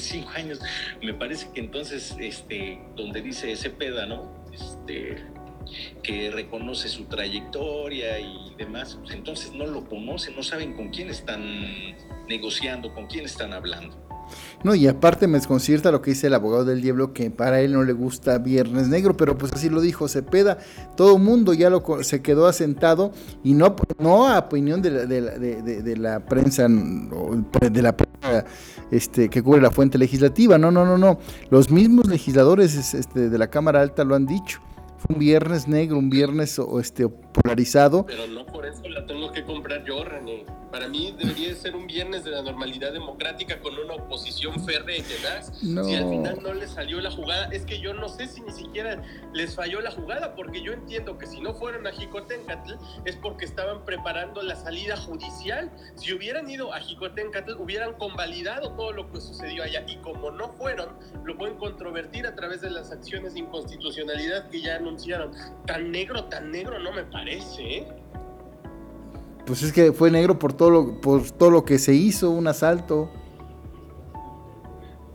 [0.00, 0.60] cinco años,
[1.02, 4.44] me parece que entonces, este, donde dice Cepeda, ¿no?
[4.52, 5.16] Este,
[6.02, 11.10] que reconoce su trayectoria y demás, pues entonces no lo conocen, no saben con quién
[11.10, 11.96] están
[12.28, 13.96] negociando, con quién están hablando.
[14.64, 17.72] No, y aparte me desconcierta lo que dice el abogado del diablo, que para él
[17.72, 20.58] no le gusta Viernes Negro, pero pues así lo dijo Cepeda,
[20.96, 25.06] todo el mundo ya lo, se quedó asentado y no, no a opinión de la,
[25.06, 28.44] de, la prensa, de la prensa
[28.90, 31.18] este, que cubre la fuente legislativa, no, no, no, no,
[31.50, 34.60] los mismos legisladores este, de la Cámara Alta lo han dicho.
[35.08, 38.06] Un viernes negro, un viernes este, polarizado.
[38.06, 40.46] Pero no por eso la tengo que comprar yo, René.
[40.72, 45.02] Para mí debería ser un viernes de la normalidad democrática con una oposición férrea y
[45.02, 45.52] tenaz.
[45.58, 48.52] Si al final no les salió la jugada, es que yo no sé si ni
[48.52, 49.02] siquiera
[49.34, 52.72] les falló la jugada, porque yo entiendo que si no fueron a Jicotencatl
[53.04, 55.70] es porque estaban preparando la salida judicial.
[55.96, 59.84] Si hubieran ido a Jicotencatl, hubieran convalidado todo lo que sucedió allá.
[59.86, 64.62] Y como no fueron, lo pueden controvertir a través de las acciones de inconstitucionalidad que
[64.62, 65.32] ya anunciaron.
[65.66, 67.88] Tan negro, tan negro no me parece, ¿eh?
[69.46, 72.46] Pues es que fue negro por todo lo, por todo lo que se hizo, un
[72.46, 73.10] asalto.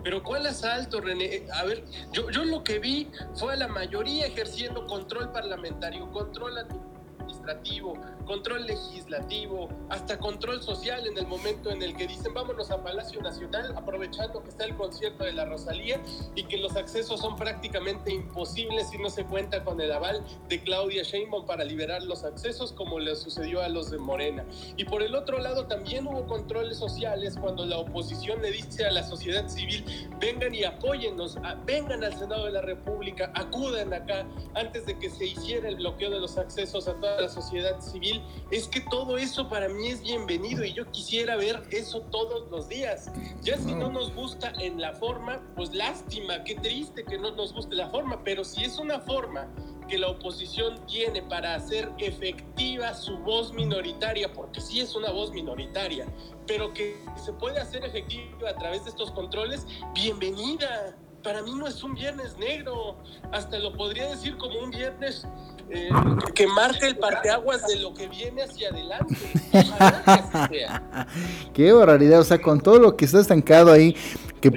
[0.04, 1.44] Pero ¿cuál asalto, René?
[1.54, 6.58] A ver, yo, yo lo que vi fue a la mayoría ejerciendo control parlamentario, control
[6.58, 7.94] administrativo,
[8.28, 13.22] control legislativo, hasta control social en el momento en el que dicen vámonos a Palacio
[13.22, 16.02] Nacional, aprovechando que está el concierto de la Rosalía
[16.36, 20.62] y que los accesos son prácticamente imposibles si no se cuenta con el aval de
[20.62, 24.46] Claudia Sheinbaum para liberar los accesos, como le sucedió a los de Morena.
[24.76, 28.92] Y por el otro lado también hubo controles sociales cuando la oposición le dice a
[28.92, 29.86] la sociedad civil,
[30.20, 35.28] vengan y apóyennos, vengan al Senado de la República, acudan acá antes de que se
[35.28, 38.17] hiciera el bloqueo de los accesos a toda la sociedad civil
[38.52, 42.70] es que todo eso para mí es bienvenido y yo quisiera ver eso todos los
[42.70, 43.12] días.
[43.42, 47.54] Ya si no nos gusta en la forma, pues lástima, qué triste que no nos
[47.54, 49.48] guste la forma, pero si es una forma
[49.88, 55.32] que la oposición tiene para hacer efectiva su voz minoritaria, porque sí es una voz
[55.32, 56.06] minoritaria,
[56.46, 60.98] pero que se puede hacer efectiva a través de estos controles, bienvenida.
[61.24, 62.98] Para mí no es un viernes negro,
[63.32, 65.28] hasta lo podría decir como un viernes
[65.70, 65.90] eh,
[66.34, 69.16] que marque el parteaguas de lo que viene hacia adelante.
[71.54, 73.96] Qué barbaridad, o sea, con todo lo que está estancado ahí,
[74.40, 74.52] que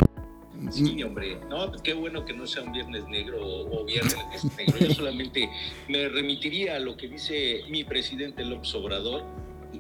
[0.71, 4.15] Sí, hombre, no, pues qué bueno que no sea un viernes negro o viernes
[4.57, 4.79] negro.
[4.79, 5.51] Yo solamente
[5.89, 9.25] me remitiría a lo que dice mi presidente López Obrador.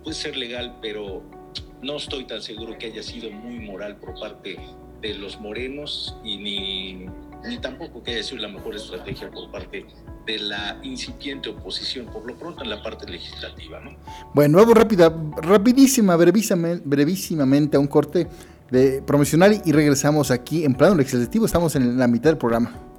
[0.02, 1.22] Puede ser legal, pero
[1.82, 4.58] no estoy tan seguro que haya sido muy moral por parte
[5.00, 7.06] de los morenos y ni,
[7.48, 9.86] ni tampoco que haya sido la mejor estrategia por parte
[10.26, 13.80] de la incipiente oposición, por lo pronto en la parte legislativa.
[13.80, 13.96] ¿no?
[14.34, 18.26] Bueno, vamos rápida, rapidísima, brevísimamente, brevísimamente a un corte
[18.70, 21.46] de promocional y regresamos aquí en plano legislativo.
[21.46, 22.89] Estamos en la mitad del programa.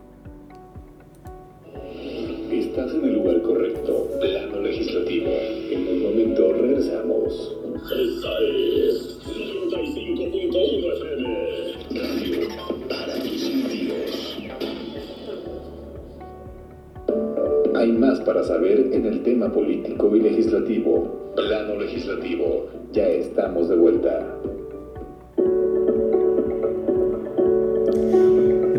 [19.50, 21.34] Político y legislativo.
[21.36, 22.68] Plano legislativo.
[22.92, 24.41] Ya estamos de vuelta.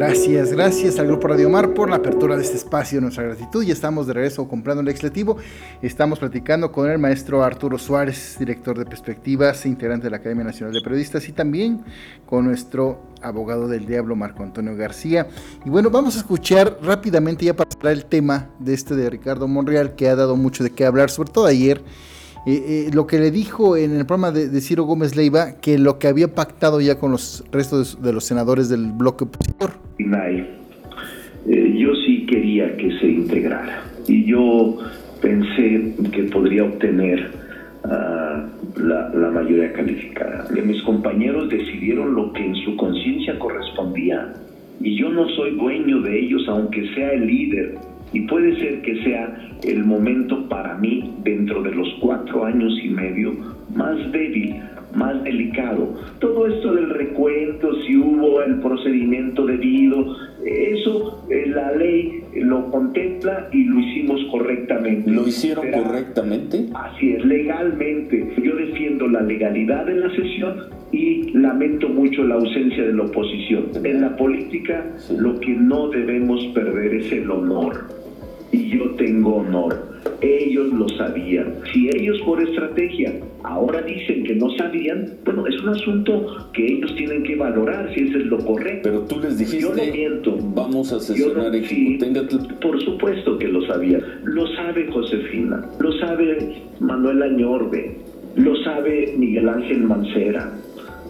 [0.05, 3.63] Gracias, gracias al Grupo Radio Mar por la apertura de este espacio, nuestra gratitud.
[3.63, 5.37] Ya estamos de regreso comprando el legislativo.
[5.81, 10.75] Estamos platicando con el maestro Arturo Suárez, director de Perspectivas, integrante de la Academia Nacional
[10.75, 11.85] de Periodistas, y también
[12.27, 15.29] con nuestro abogado del diablo, Marco Antonio García.
[15.65, 19.95] Y bueno, vamos a escuchar rápidamente ya para el tema de este de Ricardo Monreal,
[19.95, 21.81] que ha dado mucho de qué hablar, sobre todo ayer.
[22.45, 26.01] Eh, eh, lo que le dijo en el programa de, Ciro Gómez Leiva, que lo
[26.01, 29.71] que había pactado ya con los restos de, los senadores del bloque opositor.
[31.47, 34.79] Eh, yo sí quería que se integrara y yo
[35.21, 37.31] pensé que podría obtener
[37.85, 40.49] ah, la, la, mayoría calificada.
[40.53, 44.33] Que mis compañeros decidieron lo que en su conciencia correspondía
[44.81, 47.79] y yo no soy dueño de ellos, aunque sea el líder
[48.13, 52.89] y puede ser que sea el momento para mí, dentro de los cuatro años y
[52.89, 53.33] medio,
[53.75, 54.57] más débil,
[54.95, 55.95] más delicado.
[56.19, 63.49] Todo esto del recuento, si hubo el procedimiento debido, eso eh, la ley lo contempla
[63.53, 65.11] y lo hicimos correctamente.
[65.11, 66.67] ¿Lo hicieron correctamente?
[66.75, 68.33] Así es, legalmente.
[68.43, 70.57] Yo defiendo la legalidad de la sesión
[70.91, 73.69] y lamento mucho la ausencia de la oposición.
[73.85, 74.85] En la política
[75.17, 78.02] lo que no debemos perder es el honor
[78.53, 79.93] y yo tengo honor.
[80.21, 81.55] Ellos lo sabían.
[81.73, 86.95] Si ellos por estrategia ahora dicen que no sabían, bueno, es un asunto que ellos
[86.97, 88.83] tienen que valorar si eso es lo correcto.
[88.85, 90.37] Pero tú les dijiste, yo no miento.
[90.55, 93.99] Vamos a sesionar no, Por supuesto que lo sabía.
[94.25, 97.97] Lo sabe Josefina, lo sabe Manuel Añorbe,
[98.37, 100.53] lo sabe Miguel Ángel Mancera,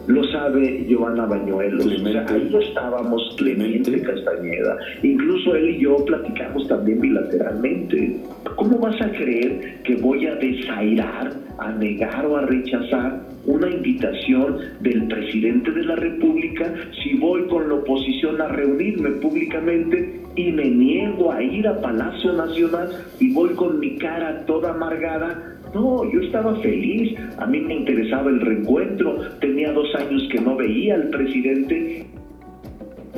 [0.07, 1.85] lo sabe Giovanna Bañuelos.
[1.85, 4.77] ahí estábamos Clemente Castañeda.
[5.01, 8.17] Incluso él y yo platicamos también bilateralmente.
[8.55, 14.57] ¿Cómo vas a creer que voy a desairar, a negar o a rechazar una invitación
[14.81, 16.73] del presidente de la República
[17.03, 22.33] si voy con lo oposición a reunirme públicamente y me niego a ir a Palacio
[22.33, 22.89] Nacional
[23.19, 25.57] y voy con mi cara toda amargada.
[25.73, 30.55] No, yo estaba feliz, a mí me interesaba el reencuentro, tenía dos años que no
[30.55, 32.05] veía al presidente.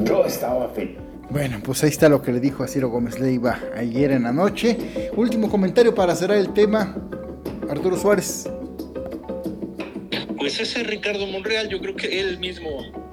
[0.06, 0.96] Yo estaba feliz.
[1.30, 4.32] Bueno, pues ahí está lo que le dijo a Ciro Gómez Leiva ayer en la
[4.32, 4.78] noche.
[5.16, 6.96] Último comentario para cerrar el tema,
[7.70, 8.50] Arturo Suárez.
[10.38, 12.70] Pues ese Ricardo Monreal, yo creo que él mismo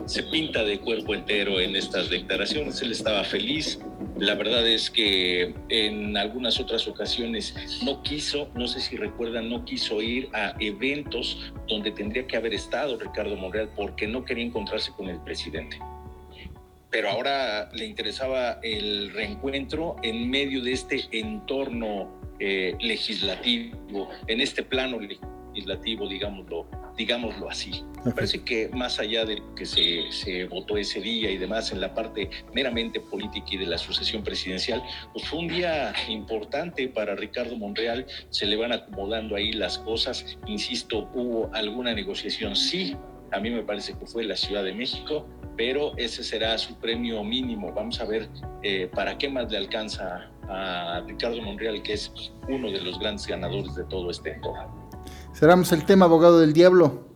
[0.06, 2.80] se pinta de cuerpo entero en estas declaraciones.
[2.82, 3.78] Él estaba feliz.
[4.18, 9.64] La verdad es que en algunas otras ocasiones no quiso, no sé si recuerdan, no
[9.64, 14.92] quiso ir a eventos donde tendría que haber estado Ricardo Monreal porque no quería encontrarse
[14.92, 15.78] con el presidente.
[16.90, 24.62] Pero ahora le interesaba el reencuentro en medio de este entorno eh, legislativo, en este
[24.62, 27.84] plano legislativo, digámoslo, digámoslo así.
[28.04, 31.80] Me parece que más allá de que se, se, votó ese día y demás en
[31.80, 34.82] la parte meramente política y de la sucesión presidencial,
[35.12, 40.38] pues fue un día importante para Ricardo Monreal, se le van acomodando ahí las cosas,
[40.46, 42.96] insisto, hubo alguna negociación, sí,
[43.32, 45.26] a mí me parece que fue la Ciudad de México,
[45.56, 47.72] pero ese será su premio mínimo.
[47.72, 48.28] Vamos a ver
[48.62, 52.12] eh, para qué más le alcanza a Ricardo Monreal, que es
[52.48, 54.81] uno de los grandes ganadores de todo este entorno.
[55.34, 57.06] Cerramos el tema, abogado del diablo.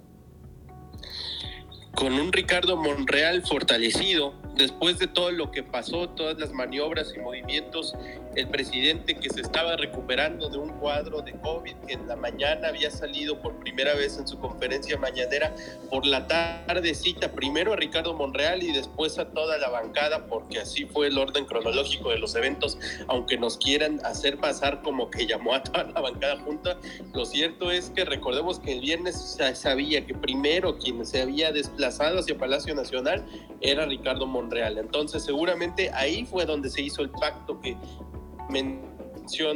[1.95, 7.21] Con un Ricardo Monreal fortalecido, después de todo lo que pasó, todas las maniobras y
[7.21, 7.95] movimientos,
[8.35, 12.69] el presidente que se estaba recuperando de un cuadro de COVID, que en la mañana
[12.69, 15.55] había salido por primera vez en su conferencia mañanera,
[15.91, 20.61] por la tarde cita primero a Ricardo Monreal y después a toda la bancada, porque
[20.61, 22.79] así fue el orden cronológico de los eventos,
[23.09, 26.79] aunque nos quieran hacer pasar como que llamó a toda la bancada junta,
[27.15, 32.21] lo cierto es que recordemos que el viernes sabía que primero quien se había desplazado
[32.21, 33.25] hacia Palacio Nacional
[33.61, 34.79] era Ricardo Monreal real.
[34.79, 37.77] Entonces, seguramente ahí fue donde se hizo el pacto que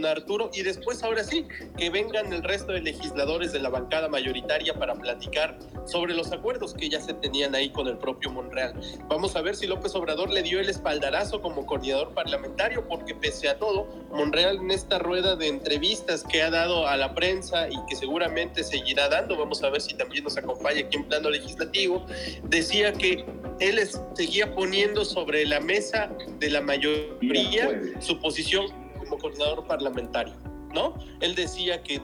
[0.05, 0.51] Arturo.
[0.53, 1.47] Y después, ahora sí,
[1.77, 6.75] que vengan el resto de legisladores de la bancada mayoritaria para platicar sobre los acuerdos
[6.75, 8.75] que ya se tenían ahí con el propio Monreal.
[9.09, 13.49] Vamos a ver si López Obrador le dio el espaldarazo como coordinador parlamentario, porque pese
[13.49, 17.77] a todo, Monreal en esta rueda de entrevistas que ha dado a la prensa y
[17.89, 22.07] que seguramente seguirá dando, vamos a ver si también nos acompaña aquí en plano legislativo,
[22.45, 23.25] decía que
[23.61, 23.79] él
[24.15, 28.80] seguía poniendo sobre la mesa de la mayoría su posición
[29.11, 30.35] como coordinador parlamentario,
[30.73, 30.95] ¿no?
[31.21, 32.01] Él decía que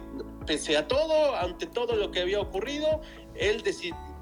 [0.46, 3.00] pese a todo, ante todo lo que había ocurrido,
[3.36, 3.62] él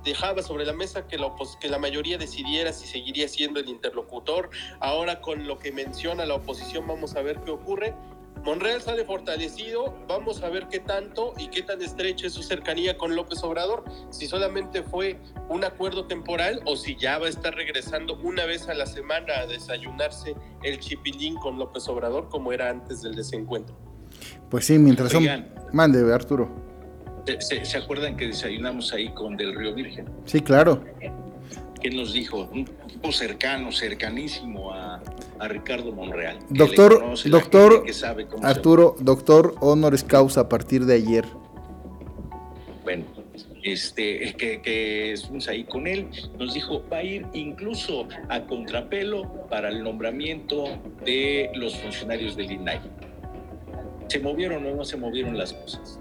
[0.05, 4.51] dejaba sobre la mesa que la, que la mayoría decidiera si seguiría siendo el interlocutor.
[4.80, 7.95] Ahora con lo que menciona la oposición vamos a ver qué ocurre
[8.45, 12.99] Monreal sale fortalecido, vamos a ver qué tanto y qué tan estrecha es su cercanía
[12.99, 15.18] con López Obrador, si solamente fue
[15.49, 19.32] un acuerdo temporal o si ya va a estar regresando una vez a la semana
[19.40, 23.74] a desayunarse el chipilín con López Obrador como era antes del desencuentro.
[24.51, 25.24] Pues sí, mientras son...
[25.72, 26.49] Mande, Arturo.
[27.40, 30.07] ¿Se, ¿Se, acuerdan que desayunamos ahí con Del Río Virgen?
[30.26, 30.84] Sí, claro.
[31.85, 32.49] ¿Qué nos dijo?
[32.51, 35.03] Un tipo cercano, cercanísimo a,
[35.39, 36.39] a Ricardo Monreal.
[36.49, 37.85] Doctor, conoce, doctor
[38.43, 41.26] Arturo, doctor honoris causa a partir de ayer.
[42.85, 43.05] Bueno,
[43.62, 46.09] este, que, que estuvimos ahí con él,
[46.39, 50.64] nos dijo, va a ir incluso a contrapelo para el nombramiento
[51.05, 52.80] de los funcionarios del INAI.
[54.09, 56.01] ¿Se movieron o no se movieron las cosas?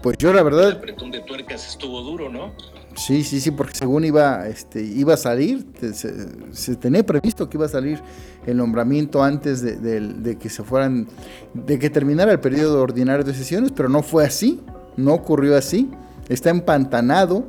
[0.00, 0.68] Pues yo la verdad...
[0.68, 2.54] El apretón de tuercas estuvo duro, ¿no?
[2.98, 7.66] Sí, sí, sí, porque según iba, este, iba a salir, se, tenía previsto que iba
[7.66, 8.00] a salir
[8.44, 11.06] el nombramiento antes de, de, de, que se fueran,
[11.54, 14.60] de que terminara el periodo ordinario de sesiones, pero no fue así,
[14.96, 15.88] no ocurrió así,
[16.28, 17.46] está empantanado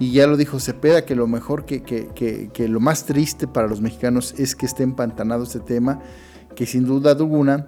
[0.00, 3.46] y ya lo dijo Cepeda que lo mejor, que, que, que, que lo más triste
[3.46, 6.00] para los mexicanos es que esté empantanado este tema,
[6.56, 7.64] que sin duda alguna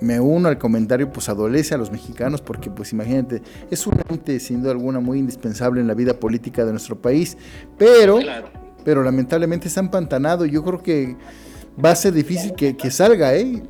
[0.00, 4.38] me uno al comentario, pues adolece a los mexicanos, porque pues imagínate, es un ente
[4.40, 7.36] sin duda alguna muy indispensable en la vida política de nuestro país,
[7.76, 8.48] pero, claro.
[8.84, 11.16] pero lamentablemente está empantanado y yo creo que
[11.82, 13.62] va a ser difícil que, que salga, ¿eh?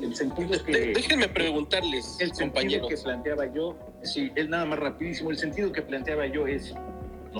[0.00, 4.78] El sentido es que, Déjenme preguntarles, el sentido que planteaba yo, sí, es nada más
[4.78, 6.74] rapidísimo, el sentido que planteaba yo es,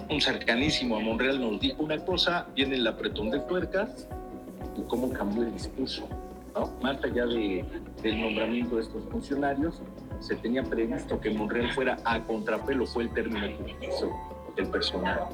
[0.08, 4.08] un cercanísimo a Monreal nos dijo una cosa, viene el apretón de tuercas,
[4.76, 6.08] y cómo cambió el discurso.
[6.54, 6.72] ¿No?
[6.82, 7.64] Más allá de,
[8.02, 9.80] del nombramiento de estos funcionarios,
[10.20, 14.10] se tenía previsto que Monreal fuera a contrapelo, fue el término que utilizó
[14.56, 15.28] el personal.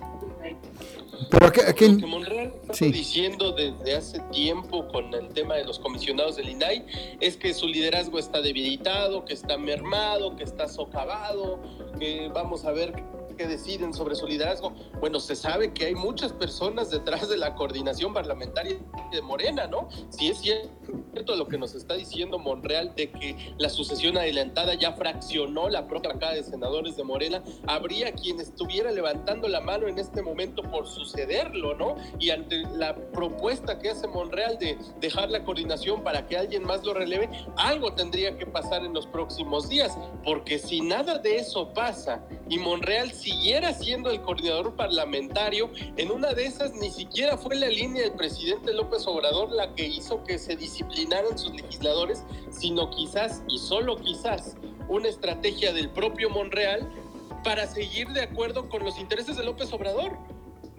[1.31, 1.89] Pero aquí, aquí...
[1.89, 2.91] Lo que Monreal está sí.
[2.91, 6.85] diciendo desde hace tiempo con el tema de los comisionados del INAI
[7.21, 11.61] es que su liderazgo está debilitado, que está mermado, que está socavado,
[11.99, 12.95] que vamos a ver
[13.41, 14.75] que deciden sobre su liderazgo.
[15.01, 18.77] Bueno, se sabe que hay muchas personas detrás de la coordinación parlamentaria
[19.11, 19.89] de Morena, ¿no?
[20.11, 24.93] Si es cierto lo que nos está diciendo Monreal de que la sucesión adelantada ya
[24.93, 29.99] fraccionó la propia bancada de senadores de Morena, habría quien estuviera levantando la mano en
[29.99, 31.97] este momento por sucederlo, ¿no?
[32.19, 36.85] Y ante la propuesta que hace Monreal de dejar la coordinación para que alguien más
[36.85, 41.73] lo releve, algo tendría que pasar en los próximos días, porque si nada de eso
[41.73, 47.55] pasa y Monreal siguiera siendo el coordinador parlamentario, en una de esas ni siquiera fue
[47.55, 52.91] la línea del presidente López Obrador la que hizo que se disciplinaran sus legisladores, sino
[52.91, 54.57] quizás y solo quizás
[54.89, 56.91] una estrategia del propio Monreal
[57.45, 60.19] para seguir de acuerdo con los intereses de López Obrador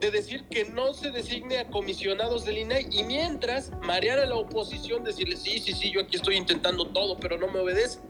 [0.02, 4.36] de decir que no se designe a comisionados del INAI y mientras marear a la
[4.36, 8.02] oposición, decirle sí, sí, sí, yo aquí estoy intentando todo, pero no me obedecen,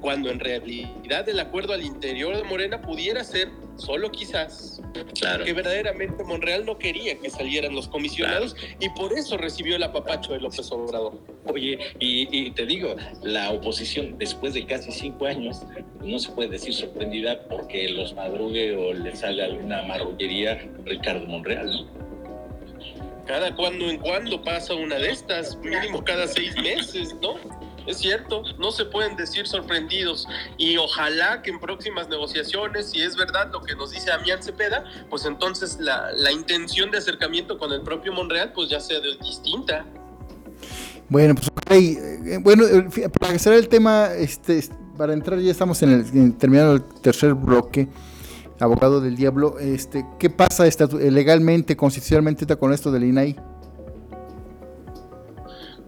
[0.00, 3.50] cuando en realidad el acuerdo al interior de Morena pudiera ser
[3.84, 4.80] solo quizás
[5.18, 5.44] claro.
[5.44, 10.32] que verdaderamente Monreal no quería que salieran los comisionados y por eso recibió el apapacho
[10.32, 11.18] de López Obrador.
[11.46, 15.62] Oye, y, te digo, la oposición después de casi cinco años
[16.02, 21.70] no se puede decir sorprendida porque los madrugue o le salga alguna marrullería Ricardo Monreal,
[21.70, 22.02] ¿no?
[23.26, 27.36] Cada cuando en cuando pasa una de estas, mínimo cada seis meses, ¿no?
[27.86, 33.16] Es cierto, no se pueden decir sorprendidos y ojalá que en próximas negociaciones, si es
[33.16, 37.72] verdad lo que nos dice Damián Cepeda, pues entonces la, la intención de acercamiento con
[37.72, 39.84] el propio Monreal pues ya sea de, distinta.
[41.08, 44.62] Bueno, pues eh, bueno, eh, para cerrar el tema, este,
[44.96, 47.88] para entrar ya estamos en el terminando el tercer bloque,
[48.58, 50.64] abogado del diablo, este, ¿qué pasa
[50.98, 53.36] legalmente, constitucionalmente con esto del INAI?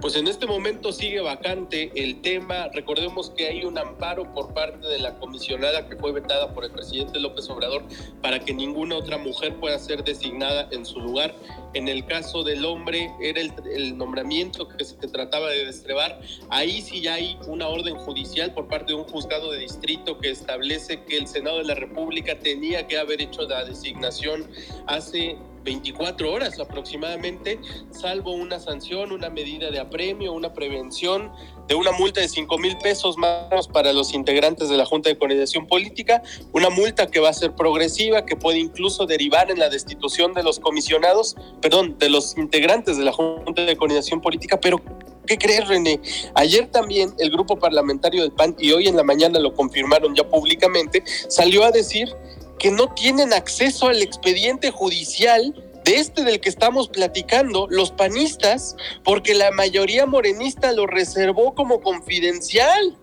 [0.04, 2.68] Pues en este momento sigue vacante el tema.
[2.74, 6.72] Recordemos que hay un amparo por parte de la comisionada que fue vetada por el
[6.72, 7.84] presidente López Obrador
[8.20, 11.34] para que ninguna otra mujer pueda ser designada en su lugar.
[11.72, 16.20] En el caso del hombre era el, nombramiento que se trataba de destrebar.
[16.50, 20.28] Ahí sí ya hay una orden judicial por parte de un juzgado de distrito que
[20.28, 24.50] establece que el Senado de la República tenía que haber hecho la designación
[24.86, 27.58] hace 24 horas aproximadamente,
[27.90, 31.32] salvo una sanción, una medida de apremio, una prevención
[31.66, 35.16] de una multa de 5 mil pesos más para los integrantes de la Junta de
[35.16, 39.70] Coordinación Política, una multa que va a ser progresiva, que puede incluso derivar en la
[39.70, 44.80] destitución de los comisionados, perdón, de los integrantes de la Junta de Coordinación Política, pero
[45.26, 46.00] ¿Qué crees, René?
[46.34, 50.28] Ayer también el grupo parlamentario del PAN, y hoy en la mañana lo confirmaron ya
[50.28, 52.14] públicamente, salió a decir
[52.58, 58.74] que no tienen acceso al expediente judicial de este del que estamos platicando, los panistas,
[59.04, 62.96] porque la mayoría morenista lo reservó como confidencial.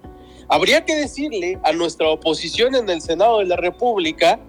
[0.48, 4.40] Habría que decirle a nuestra oposición en el Senado de la República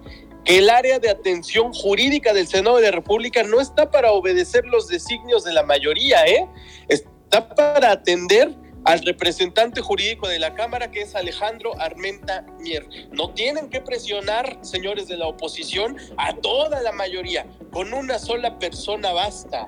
[0.43, 4.65] que el área de atención jurídica del Senado de la República no está para obedecer
[4.65, 6.47] los designios de la mayoría, ¿eh?
[6.89, 8.53] Está para atender
[8.85, 12.85] al representante jurídico de la Cámara, que es Alejandro Armenta Mier.
[13.11, 17.45] No tienen que presionar, señores de la oposición, a toda la mayoría.
[17.71, 19.67] Con una sola persona basta.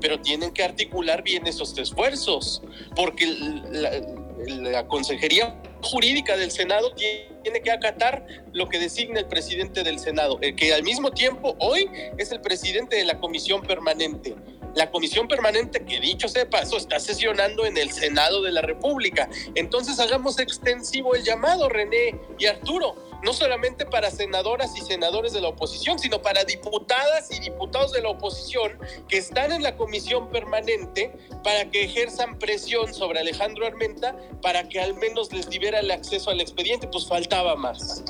[0.00, 2.60] Pero tienen que articular bien esos esfuerzos,
[2.96, 10.00] porque la, Consejería Jurídica del Senado tiene que acatar lo que designa el presidente del
[10.00, 11.88] Senado, el que al mismo tiempo hoy
[12.18, 14.34] es el presidente de la Comisión Permanente
[14.74, 19.28] la comisión permanente, que dicho sea paso, está sesionando en el Senado de la República.
[19.54, 25.40] Entonces hagamos extensivo el llamado, René y Arturo, no solamente para senadoras y senadores de
[25.40, 30.30] la oposición, sino para diputadas y diputados de la oposición que están en la comisión
[30.30, 31.12] permanente
[31.44, 36.30] para que ejerzan presión sobre Alejandro Armenta para que al menos les libera el acceso
[36.30, 38.02] al expediente, pues faltaba más.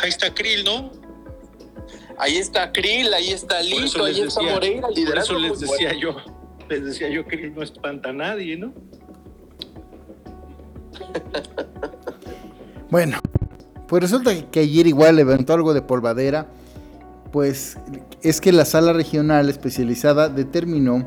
[0.00, 1.07] Ahí está Krill, ¿no?
[2.18, 4.88] Ahí está Krill, ahí está Lito, ahí está Moreira.
[4.88, 6.16] Por eso les decía yo,
[6.68, 8.72] les decía yo que no espanta a nadie, ¿no?
[12.90, 13.18] bueno,
[13.86, 16.48] pues resulta que ayer igual levantó algo de polvadera,
[17.30, 17.76] pues
[18.22, 21.06] es que la sala regional especializada determinó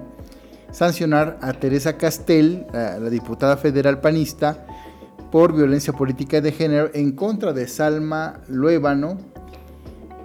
[0.72, 4.66] sancionar a Teresa Castel, la, la diputada federal panista,
[5.30, 9.18] por violencia política de género en contra de Salma Luébano,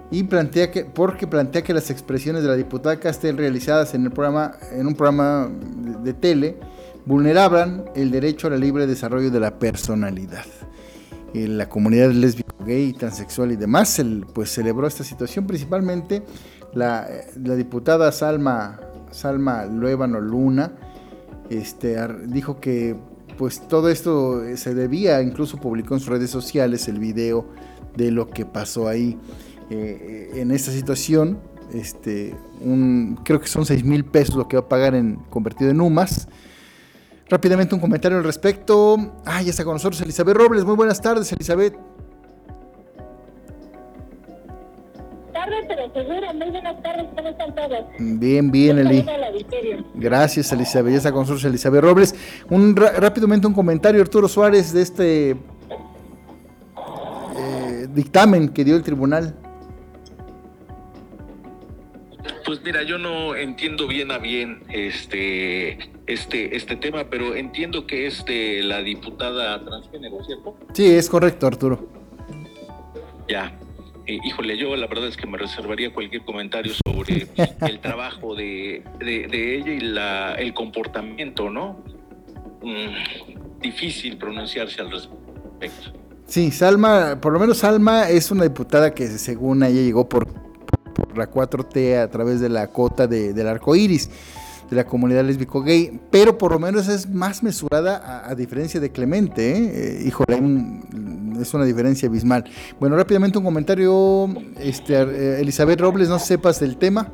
[0.09, 4.11] y plantea que, porque plantea que las expresiones de la diputada Castel realizadas en, el
[4.11, 5.49] programa, en un programa
[6.03, 6.57] de, tele
[7.05, 10.45] vulneraban el derecho al libre desarrollo de la personalidad.
[11.33, 14.01] En la comunidad lésbica, gay, transexual y demás
[14.33, 16.23] pues celebró esta situación, principalmente
[16.73, 18.79] la, diputada Salma,
[19.11, 20.71] Salma Luébano Luna
[21.49, 21.97] este,
[22.27, 22.95] dijo que
[23.37, 27.45] pues todo esto se debía, incluso publicó en sus redes sociales el video
[27.95, 29.17] de lo que pasó ahí.
[29.69, 31.39] Eh, en esta situación.
[31.73, 35.69] Este, un, creo que son 6 mil pesos lo que va a pagar en convertido
[35.71, 36.27] en UMAS.
[37.29, 38.97] Rápidamente un comentario al respecto.
[39.25, 40.63] Ah, ya está con nosotros Elizabeth Robles.
[40.63, 41.75] Muy buenas tardes, Elizabeth.
[45.33, 46.33] Tarde, pero seguro.
[46.33, 47.05] Muy buenas tardes.
[47.13, 47.85] ¿Cómo están todos?
[47.99, 49.05] Bien, bien, Eli.
[49.95, 50.93] Gracias, Elizabeth.
[50.93, 52.15] Ya está con nosotros Elizabeth Robles.
[52.49, 55.31] Un rápidamente un comentario, Arturo Suárez, de este
[57.37, 59.35] eh, dictamen que dio el tribunal.
[62.47, 68.07] Pues mira, yo no entiendo bien a bien este, este, este tema, pero entiendo que
[68.07, 70.55] es de la diputada transgénero, ¿cierto?
[70.71, 71.89] Sí, es correcto, Arturo.
[73.27, 73.53] Ya.
[74.05, 77.27] Eh, híjole, yo la verdad es que me reservaría cualquier comentario sobre
[77.67, 81.83] el trabajo de, ella y la, el comportamiento, ¿no?
[82.61, 85.91] Mm, difícil pronunciarse al respecto.
[86.27, 90.46] Sí, Salma, por lo menos Salma es una diputada que según ella llegó por
[91.15, 94.09] la 4T a través de la cota de, del arco iris
[94.69, 98.91] de la comunidad lésbico gay, pero por lo menos es más mesurada a, diferencia de
[98.91, 99.71] Clemente, ¿eh?
[99.73, 100.35] eh híjole,
[101.41, 102.43] es una diferencia abismal.
[102.79, 104.27] Bueno, rápidamente un comentario,
[104.59, 107.09] este, eh, Elizabeth Robles, no sepas del tema.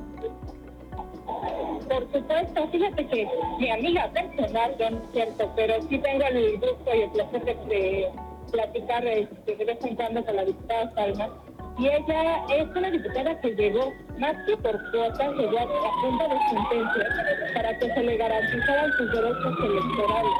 [1.88, 3.28] Por supuesto, fíjate que
[3.60, 8.08] mi amiga personal, no es cierto, pero sí tengo el gusto y el placer de,
[8.52, 11.30] platicar este, de vez en cuando con la diputada Salma
[11.78, 16.40] y ella es una diputada que llegó, más que por cuota, llegó a punto de
[16.50, 20.32] sentencia para que se le garantizaran sus derechos electorales.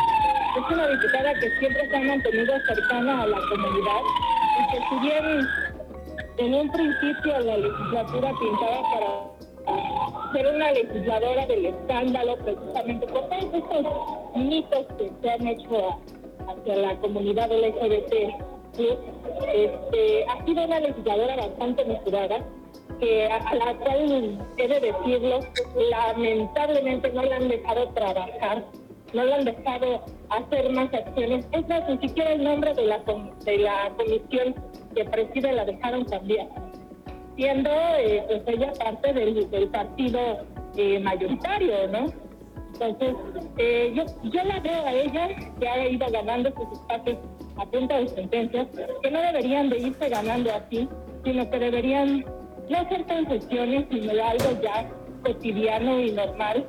[0.58, 4.02] Es una diputada que siempre se ha mantenido cercana a la comunidad
[4.60, 12.38] y que si en un principio la legislatura pintaba para ser una legisladora del escándalo
[12.38, 16.00] precisamente por todos estos mitos que se han hecho
[16.48, 22.46] hacia la comunidad LGBT este, ha sido una legisladora bastante mesurada,
[23.00, 25.40] que a, la cual, he de decirlo,
[25.90, 28.64] lamentablemente no le han dejado trabajar,
[29.14, 31.46] no le han dejado hacer más acciones.
[31.52, 33.00] Es más, ni siquiera el nombre de la,
[33.46, 34.56] de la comisión
[34.96, 36.48] que preside la dejaron cambiar,
[37.36, 40.20] siendo eh, pues ella parte del, del partido
[40.78, 42.06] eh, mayoritario, ¿no?
[42.74, 43.16] Entonces,
[43.58, 47.18] eh, yo, yo la veo a ella que ha ido ganando sus espacios
[47.58, 48.68] a punta de sentencias,
[49.02, 50.88] que no deberían de irse ganando así,
[51.24, 52.26] sino que deberían
[52.70, 54.90] no hacer concesiones, sino algo ya
[55.24, 56.66] cotidiano y normal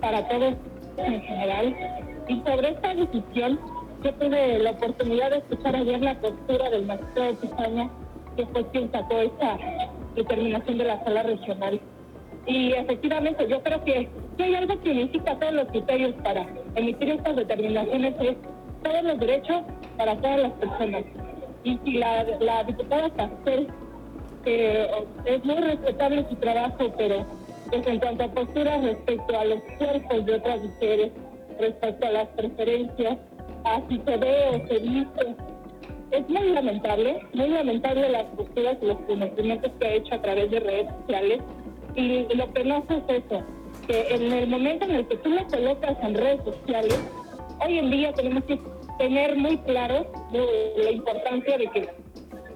[0.00, 0.54] para todos
[0.96, 1.76] en general.
[2.28, 3.58] Y sobre esta decisión,
[4.04, 7.90] yo tuve la oportunidad de escuchar ayer la postura del magistrado Pizaña,
[8.36, 9.58] que fue quien sacó esta
[10.14, 11.80] determinación de la sala regional.
[12.46, 17.10] Y efectivamente, yo creo que si hay algo que unifica todos los criterios para emitir
[17.10, 18.36] estas determinaciones es
[18.82, 19.62] todos los derechos
[19.96, 21.04] para todas las personas.
[21.64, 23.68] Y si la, la diputada Castel,
[24.44, 24.88] que
[25.24, 27.26] es muy respetable su trabajo, pero
[27.70, 31.12] pues en cuanto a posturas respecto a los cuerpos de otras mujeres,
[31.60, 33.18] respecto a las preferencias,
[33.64, 35.36] a si se ve o se dice,
[36.10, 40.50] es muy lamentable, muy lamentable las posturas y los conocimientos que ha hecho a través
[40.50, 41.40] de redes sociales.
[41.94, 43.42] Y lo no es eso,
[43.86, 47.00] que en el momento en el que tú lo colocas en redes sociales,
[47.64, 48.58] hoy en día tenemos que
[48.98, 51.88] tener muy claro la importancia de que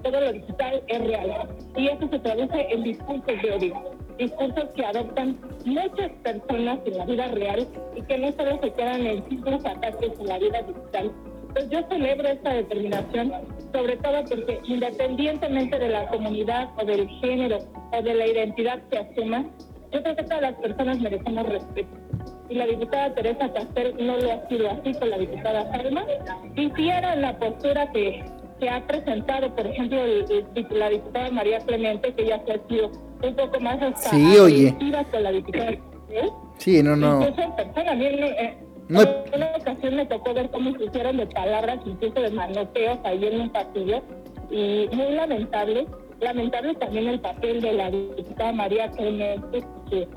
[0.03, 1.49] todo lo digital es real.
[1.77, 7.05] Y eso se traduce en discursos de odio, discursos que adoptan muchas personas en la
[7.05, 11.13] vida real y que no solo se quedan en simples ataques en la vida digital.
[11.53, 13.33] Pues yo celebro esta determinación,
[13.73, 17.59] sobre todo porque independientemente de la comunidad o del género
[17.93, 19.45] o de la identidad que asuma,
[19.93, 22.12] yo creo que todas las personas merecemos respeto
[22.53, 26.05] y la diputada Teresa Castel no lo ha sido así con la diputada Salma.
[26.55, 28.23] Hiciera la postura que,
[28.61, 29.99] se ha presentado, por ejemplo,
[30.71, 32.93] la diputada María Clemente, que ya se ha sido
[33.23, 34.75] un poco más sí, oye.
[35.11, 35.73] con la diputada
[36.59, 37.23] Sí, no, no.
[37.23, 38.57] Incluso en persona, eh,
[38.89, 43.25] En una ocasión me tocó ver cómo se hicieron de palabras, incluso de manoteos ahí
[43.25, 44.01] en un pasillo,
[44.51, 45.87] y muy lamentable
[46.23, 50.09] Lamentable también el papel de la diputada María Clemente, que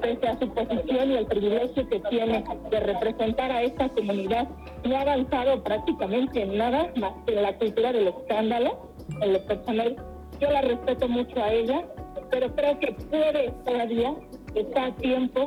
[0.00, 4.48] pese a su posición y el privilegio que tiene de representar a esta comunidad,
[4.82, 8.90] no ha avanzado prácticamente en nada más que en la cultura del escándalo,
[9.20, 9.96] en lo personal.
[10.40, 11.86] Yo la respeto mucho a ella,
[12.32, 14.14] pero creo que puede todavía,
[14.56, 15.46] está a tiempo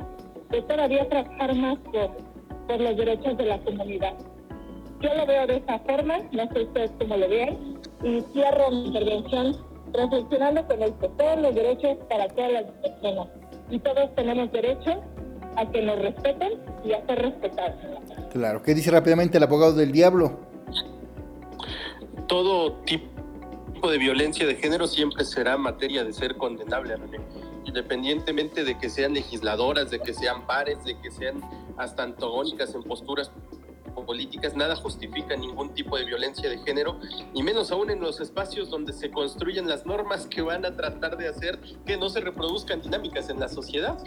[0.49, 2.11] de todavía trabajar más por,
[2.67, 4.13] por los derechos de la comunidad.
[5.01, 8.87] Yo lo veo de esa forma, no sé ustedes cómo lo ven, y cierro mi
[8.87, 13.27] intervención reflexionando con esto, todos los derechos para todas las personas
[13.69, 15.01] y todos tenemos derecho
[15.55, 17.75] a que nos respeten y a ser respetados.
[18.31, 20.39] Claro, ¿qué dice rápidamente el abogado del diablo?
[22.27, 26.95] Todo tipo de violencia de género siempre será materia de ser condenable,
[27.65, 31.41] independientemente de que sean legisladoras, de que sean pares, de que sean
[31.77, 33.31] hasta antagónicas en posturas
[34.03, 36.99] políticas, nada justifica ningún tipo de violencia de género,
[37.33, 41.17] y menos aún en los espacios donde se construyen las normas que van a tratar
[41.17, 43.97] de hacer que no se reproduzcan dinámicas en la sociedad.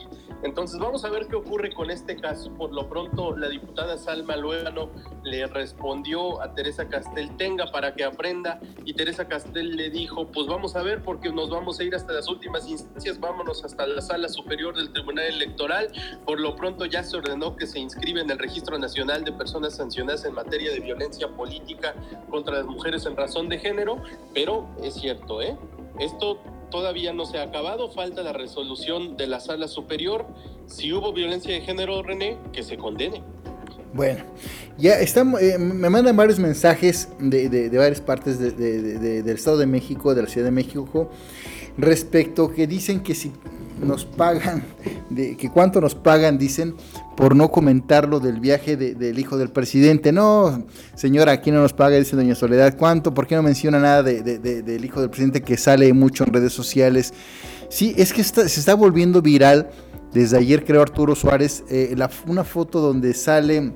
[0.42, 2.50] Entonces vamos a ver qué ocurre con este caso.
[2.54, 4.90] Por lo pronto, la diputada Salma Luégano
[5.24, 10.46] le respondió a Teresa Castel, tenga para que aprenda, y Teresa Castel le dijo, pues
[10.46, 14.00] vamos a ver porque nos vamos a ir hasta las últimas instancias, vámonos hasta la
[14.00, 15.90] sala superior del Tribunal Electoral.
[16.24, 19.77] Por lo pronto ya se ordenó que se inscribe en el Registro Nacional de Personas
[19.78, 21.94] sancionadas en materia de violencia política
[22.30, 24.02] contra las mujeres en razón de género,
[24.34, 25.56] pero es cierto, ¿eh?
[25.98, 26.38] Esto
[26.70, 30.26] todavía no se ha acabado, falta la resolución de la sala superior.
[30.66, 33.22] Si hubo violencia de género, René, que se condene.
[33.94, 34.22] Bueno,
[34.76, 39.66] ya estamos, eh, me mandan varios mensajes de, de, varias partes de, del Estado de
[39.66, 41.10] México, de la Ciudad de México,
[41.78, 43.32] respecto que dicen que si
[43.82, 44.64] nos pagan,
[45.10, 46.74] de, que cuánto nos pagan, dicen,
[47.16, 50.12] por no comentar lo del viaje del hijo del presidente.
[50.12, 50.64] No,
[50.94, 52.76] señora, aquí no nos paga, dice doña Soledad.
[52.76, 53.14] ¿Cuánto?
[53.14, 57.12] ¿Por qué no menciona nada del hijo del presidente que sale mucho en redes sociales?
[57.68, 59.70] Sí, es que se está volviendo viral.
[60.12, 61.94] Desde ayer creo Arturo Suárez, eh,
[62.26, 63.72] una foto donde sale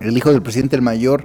[0.00, 1.24] el hijo del presidente el mayor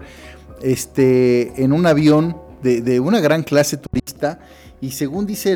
[0.62, 4.40] este, en un avión de, de una gran clase turista
[4.84, 5.56] y según dice,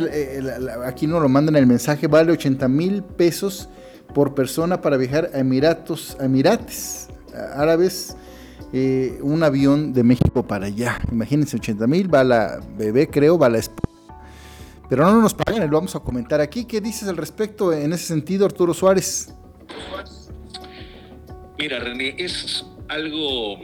[0.85, 3.67] aquí nos lo mandan el mensaje, vale 80 mil pesos
[4.15, 7.09] por persona para viajar a Emiratos, Emirates
[7.53, 8.15] Árabes,
[8.71, 11.01] eh, un avión de México para allá.
[11.11, 13.99] Imagínense, 80 mil, va la bebé, creo, va la esposa.
[14.89, 16.63] Pero no nos pagan, lo vamos a comentar aquí.
[16.63, 19.35] ¿Qué dices al respecto en ese sentido, Arturo Suárez?
[21.59, 23.57] Mira, René, es algo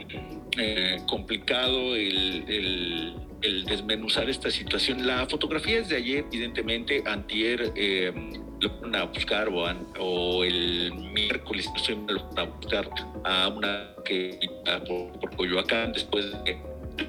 [0.58, 3.23] eh, complicado el
[3.66, 5.06] desmenuzar esta situación.
[5.06, 8.12] La fotografía es de ayer, evidentemente, antier eh,
[8.60, 11.70] lo van a buscar o, el miércoles
[12.06, 12.90] lo van a buscar
[13.24, 14.38] a una que
[14.86, 16.58] por, por Coyoacán después de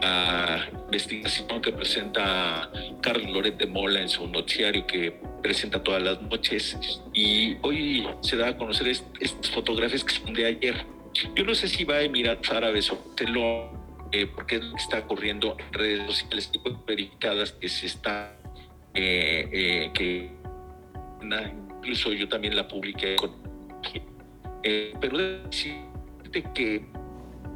[0.02, 2.70] la investigación que presenta
[3.02, 5.12] Carlos Loret de Mola en su noticiario que
[5.42, 6.78] presenta todas las noches
[7.14, 10.86] y hoy se da a conocer estas fotografías que son de ayer.
[11.36, 13.85] Yo no sé si va a Emiratos Árabes o lo
[14.16, 16.50] eh, porque es lo que está ocurriendo en redes sociales
[16.88, 18.40] verificadas que se está,
[18.94, 20.32] eh, eh, que
[21.80, 23.36] incluso yo también la publiqué, con,
[25.02, 26.86] pero decirte que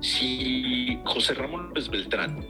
[0.01, 2.45] si José Ramón López Beltrán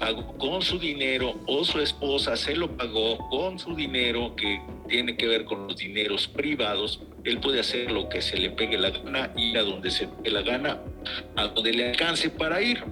[0.00, 5.16] pagó con su dinero o su esposa se lo pagó con su dinero que tiene
[5.16, 8.90] que ver con los dineros privados, él puede hacer lo que se le pegue la
[8.90, 10.80] gana, ir a donde se pegue la gana,
[11.36, 12.82] a donde le alcance para ir.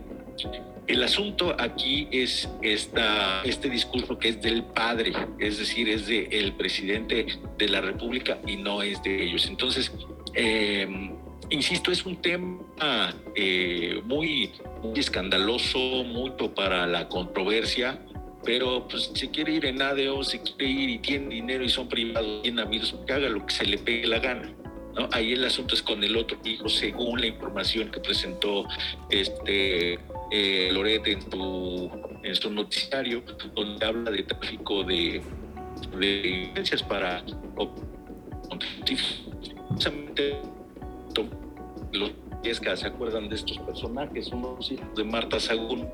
[0.87, 6.33] El asunto aquí es esta, este discurso que es del padre, es decir, es del
[6.33, 7.27] el presidente
[7.59, 9.47] de la República y no es de ellos.
[9.49, 9.93] Entonces,
[10.35, 11.18] em,
[11.51, 14.53] insisto, es un tema eh, muy,
[14.97, 18.01] escandaloso, mucho para la controversia,
[18.45, 21.89] pero pues si quiere ir en ADO, si quiere ir y tiene dinero y son
[21.89, 24.53] privados, tiene amigos, que haga lo que se le pegue la gana.
[24.95, 25.09] ¿no?
[25.13, 28.67] Ahí el asunto es con el otro hijo, según la información que presentó
[29.11, 29.95] este
[30.31, 31.91] eh, en su,
[32.23, 33.23] en su noticiario,
[33.55, 35.23] donde habla de tráfico de,
[35.99, 36.53] de
[36.89, 37.25] para
[41.93, 42.13] los
[42.43, 45.89] que se acuerdan de estos personajes, unos hijos de Marta Sagún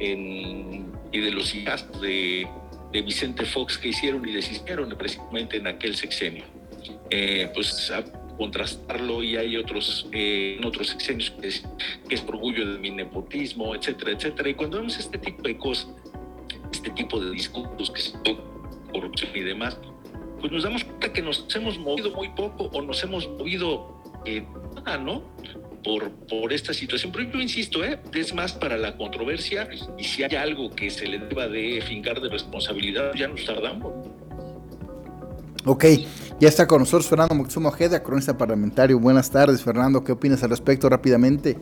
[0.00, 2.48] y de los hijos de,
[2.92, 6.44] de, Vicente Fox que hicieron y deshicieron precisamente en aquel sexenio.
[7.10, 8.04] Eh, pues a
[8.40, 11.62] contrastarlo y hay otros eh, en otros sexenios que es,
[12.08, 14.48] que es orgullo de mi nepotismo, etcétera, etcétera.
[14.48, 15.88] Y cuando vemos este tipo de cosas,
[16.72, 18.22] este tipo de discursos que son
[18.92, 19.78] corrupción y demás,
[20.40, 24.44] pues nos damos cuenta que nos hemos movido muy poco o nos hemos movido eh,
[24.74, 25.22] nada, ¿no?
[25.82, 27.12] por, por esta situación.
[27.12, 28.00] Pero yo insisto, ¿eh?
[28.14, 29.68] es más para la controversia
[29.98, 33.92] y si hay algo que se le deba de fincar de responsabilidad, ya nos tardamos.
[35.66, 35.84] Ok,
[36.38, 38.98] ya está con nosotros Fernando Moxumo Ojeda, cronista parlamentario.
[38.98, 40.02] Buenas tardes, Fernando.
[40.02, 41.58] ¿Qué opinas al respecto rápidamente?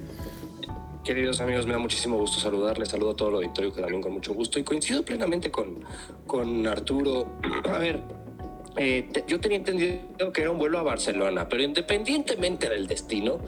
[1.04, 2.90] Queridos amigos, me da muchísimo gusto saludarles.
[2.90, 5.80] Saludo a todo el auditorio que también con mucho gusto y coincido plenamente con,
[6.26, 7.38] con Arturo.
[7.74, 8.02] A ver,
[8.78, 13.38] eh, yo tenía entendido que era un vuelo a Barcelona, pero independientemente del destino,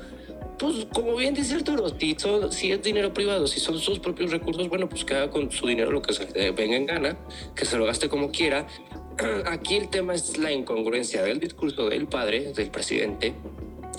[0.58, 4.88] pues como bien dice Arturo, si, es dinero privado, si son sus propios recursos, bueno,
[4.88, 7.16] pues haga con su dinero lo que se venga en gana,
[7.54, 8.66] que se lo gaste como quiera.
[9.46, 13.34] Aquí el tema es la incongruencia del discurso del padre, del presidente,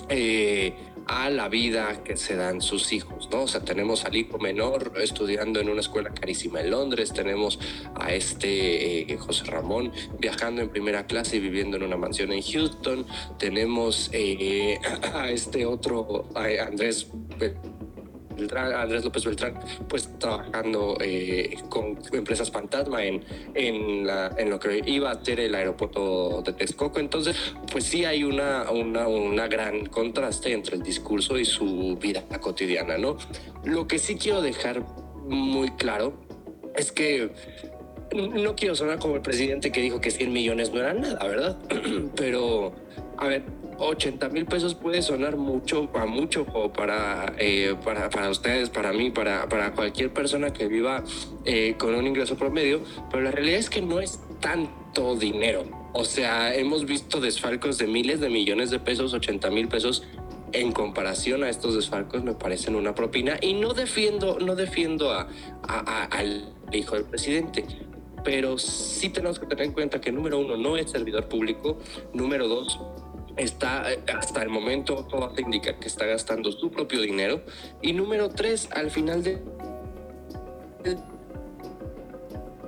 [0.08, 0.74] eh,
[1.06, 3.42] a la vida que se dan sus hijos, ¿no?
[3.42, 7.58] O sea, tenemos al hijo menor estudiando en una escuela carísima en Londres, tenemos
[7.94, 12.42] a este eh, José Ramón viajando en primera clase y viviendo en una mansión en
[12.42, 13.06] Houston,
[13.38, 14.78] tenemos eh,
[15.14, 17.08] a este otro, Andrés
[18.56, 19.54] Andrés López Beltrán,
[19.88, 23.24] pues trabajando eh, con empresas fantasma en,
[23.54, 27.00] en, lo que iba a ser el aeropuerto de Texcoco.
[27.00, 27.36] Entonces,
[27.70, 32.98] pues sí hay una, una, una gran contraste entre el discurso y su vida cotidiana,
[32.98, 33.16] ¿no?
[33.64, 34.84] Lo que sí quiero dejar
[35.26, 36.14] muy claro
[36.74, 37.30] es que
[38.14, 41.58] no quiero sonar como el presidente que dijo que 100 millones no eran nada, ¿verdad?
[42.16, 42.72] Pero,
[43.16, 43.44] a ver,
[43.82, 49.48] 80 mil pesos puede sonar mucho, mucho para, eh, para, para, ustedes, para mí, para,
[49.48, 51.04] para cualquier persona que viva
[51.44, 55.64] eh, con un ingreso promedio, pero la realidad es que no es tanto dinero.
[55.92, 60.04] O sea, hemos visto desfalcos de miles de millones de pesos, 80 mil pesos.
[60.52, 65.28] En comparación a estos desfalcos me parecen una propina y no defiendo, no defiendo a,
[66.10, 67.64] al hijo del presidente,
[68.22, 71.78] pero sí tenemos que tener en cuenta que número uno no es servidor público,
[72.12, 72.78] número dos
[73.36, 77.42] está eh, hasta el momento todo hace indicar que está gastando su propio dinero
[77.80, 79.42] y número tres al final de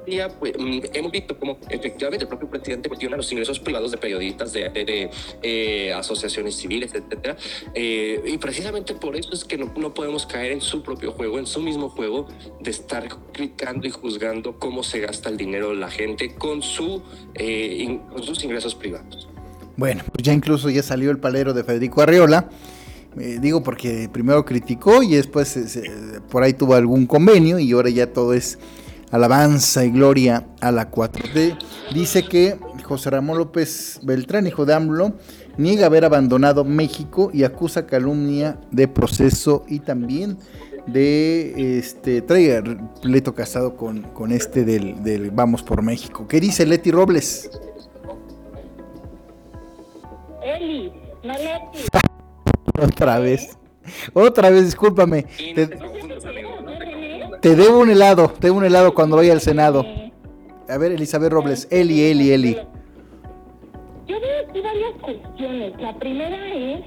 [0.05, 3.99] día pues, mm, hemos visto como efectivamente el propio presidente cuestiona los ingresos privados de
[3.99, 5.11] periodistas, de,
[5.43, 7.37] eh, asociaciones civiles, etcétera.
[7.75, 11.39] Eh, y precisamente por eso es que no, no, podemos caer en su propio juego,
[11.39, 12.29] en su mismo juego,
[12.61, 17.03] de estar criticando y juzgando cómo se gasta el dinero de la gente con, su,
[18.11, 19.29] con sus ingresos privados.
[19.77, 22.49] Bueno, pues ya incluso ya salió el palero de Federico Arriola.
[23.19, 25.79] Eh, digo porque primero criticó y después
[26.31, 28.59] por ahí tuvo algún convenio y ahora ya todo es
[29.11, 31.57] alabanza y gloria a la 4D.
[31.95, 35.15] Dice que José Ramón López Beltrán, hijo de AMLO,
[35.57, 40.39] niega haber abandonado México y acusa calumnia de proceso y también
[40.87, 42.63] de este trae
[43.01, 46.27] pleito casado con, con este del, del Vamos por México.
[46.29, 47.51] ¿Qué dice Leti Robles?
[52.81, 53.59] Otra vez.
[54.13, 55.25] Otra vez, discúlpame.
[57.41, 59.85] Te, debo un helado, te debo un helado cuando vaya al Senado.
[60.69, 62.57] A ver, Elizabeth Robles, Eli, Eli, Eli.
[64.07, 65.81] Yo veo aquí varias cuestiones.
[65.81, 66.81] La primera es,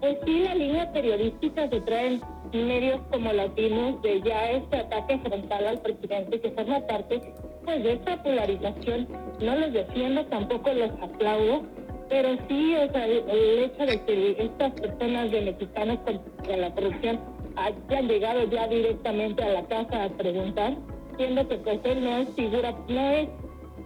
[0.00, 2.20] pues sí, la línea periodística que traen
[2.52, 7.20] medios como latinos de ya este ataque frontal al presidente que forma parte
[7.64, 9.08] pues de esta polarización.
[9.40, 11.62] No los defiendo, tampoco los aplaudo,
[12.12, 17.18] pero sí, o sea, el, hecho de que estas personas de mexicanos contra la corrupción
[17.56, 20.76] hayan llegado ya directamente a la casa a preguntar,
[21.16, 23.28] siendo que pues no es figura, no es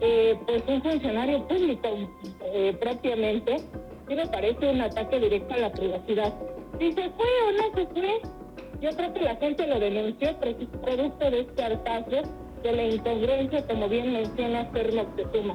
[0.00, 1.88] eh, pues un funcionario público
[2.52, 3.58] eh, propiamente,
[4.08, 6.34] sí me parece un ataque directo a la privacidad.
[6.80, 8.20] Si se fue o no se fue,
[8.80, 10.36] yo creo que la gente lo denunció
[10.82, 12.22] producto de este hartazgo,
[12.64, 15.54] de la incongruencia, como bien menciona Fer Moctezuma.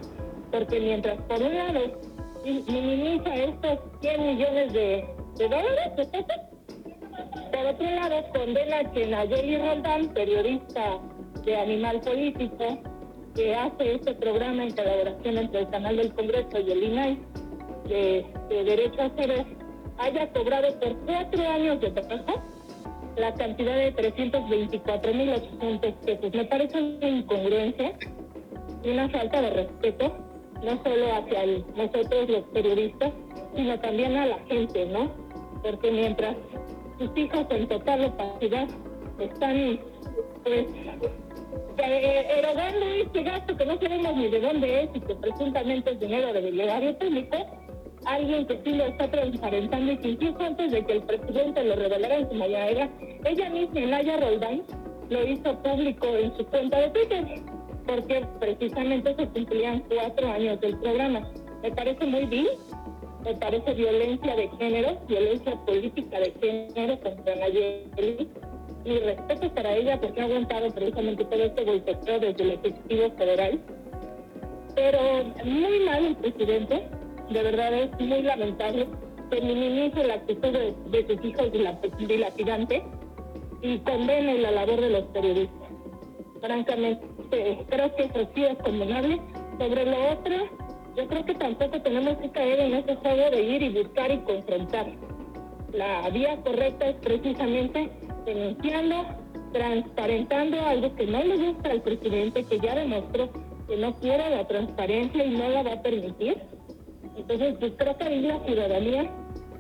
[0.52, 2.11] Porque mientras por un lado
[2.44, 5.06] minimiza estos 100 millones de,
[5.38, 6.06] dólares, de.
[7.52, 11.00] Por otro lado, condena que Nayeli Roldán, periodista
[11.46, 12.80] de Animal Político,
[13.36, 17.20] que hace este programa en colaboración entre el Canal del Congreso y el INAI,
[17.88, 19.12] de, Derecho a
[19.98, 22.42] haya cobrado por cuatro años de trabajo
[23.18, 26.34] la cantidad de 324.800 pesos.
[26.34, 27.94] Me parece una incongruencia
[28.84, 30.31] y una falta de respeto
[30.64, 31.46] no solo hacia
[31.76, 33.12] nosotros los periodistas,
[33.56, 35.12] sino también a la gente, ¿no?
[35.64, 36.36] Porque mientras
[37.00, 38.68] sus hijos en total opacidad
[39.20, 39.80] están,
[40.44, 40.66] pues,
[41.78, 46.00] eh, erogando este gasto que no sabemos ni de dónde es y que presuntamente es
[46.00, 47.38] dinero del erario público,
[48.06, 51.76] alguien que sí lo está transparentando y que incluso antes de que el presidente lo
[51.76, 52.90] revelara en su mañanera,
[53.26, 54.62] ella misma, Naya Roldán,
[55.10, 57.26] lo hizo público en su cuenta de Twitter
[57.86, 61.28] porque precisamente se cumplían cuatro años del programa.
[61.62, 62.48] Me parece muy bien,
[63.24, 68.30] me parece violencia de género, violencia política de género contra Nayeli.
[68.84, 73.60] Mi respeto para ella porque ha aguantado precisamente todo este golpeteo desde el Ejecutivo Federal.
[74.76, 75.00] Pero
[75.44, 76.88] muy mal el presidente,
[77.30, 78.88] de verdad es muy lamentable
[79.30, 81.52] que minimice la actitud de, de sus hijos
[82.08, 82.84] dilapidante
[83.62, 85.70] y condene la labor de los periodistas.
[86.42, 89.22] Francamente, creo que eso sí es condenable.
[89.58, 90.36] Sobre lo otro,
[90.96, 94.18] yo creo que tampoco tenemos que caer en ese juego de ir y buscar y
[94.20, 94.88] confrontar.
[95.74, 97.90] La vía correcta es precisamente
[98.26, 99.06] denunciando,
[99.54, 103.30] transparentando algo que no le gusta al presidente, que ya demostró
[103.68, 106.38] que no quiere la transparencia y no la va a permitir.
[107.16, 109.10] Entonces, pues creo que ahí la ciudadanía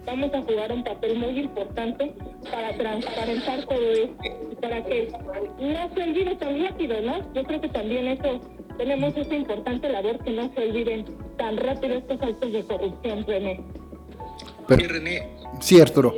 [0.05, 2.13] vamos a jugar un papel muy importante
[2.49, 5.11] para transparentar todo esto y para que
[5.59, 7.33] no se olvide tan rápido, ¿no?
[7.33, 8.39] Yo creo que también eso
[8.77, 11.05] tenemos esa importante labor que no se olviden
[11.37, 13.59] tan rápido estos actos de corrupción, René.
[14.69, 15.27] Oye, René,
[15.59, 16.13] Sí, Arturo.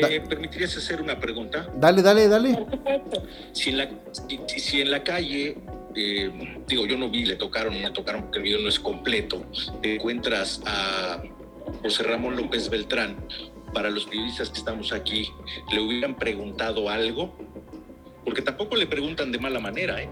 [0.00, 1.68] ¿Me permitirías hacer una pregunta?
[1.76, 2.66] Dale, dale, dale.
[3.52, 5.58] Si en la, si, si en la calle,
[5.94, 6.30] eh,
[6.66, 9.44] digo, yo no vi, le tocaron, no me tocaron porque el video no es completo,
[9.82, 11.22] te encuentras a
[11.82, 13.16] José Ramón López Beltrán,
[13.72, 15.28] para los periodistas que estamos aquí,
[15.72, 17.34] ¿le hubieran preguntado algo?
[18.24, 20.08] Porque tampoco le preguntan de mala manera, ¿eh?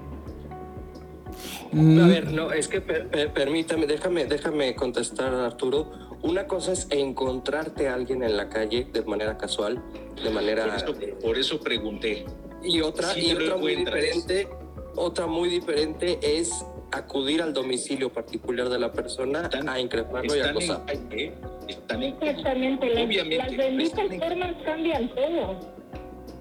[1.72, 5.90] Mm, A ver, no, es que per- per- permítame, déjame, déjame contestar, Arturo.
[6.22, 9.82] Una cosa es encontrarte a alguien en la calle de manera casual,
[10.22, 10.64] de manera...
[10.64, 12.24] Por eso, por eso pregunté.
[12.62, 14.48] Y otra, Sí, y otra muy diferente,
[14.96, 20.40] otra muy diferente es acudir al domicilio particular de la persona Están- a increparlo y
[20.40, 20.84] en acosar.
[20.84, 21.34] calle, ¿eh?
[21.68, 25.60] Están en Exactamente, las, Obviamente, las benditas están en- formas cambian todo.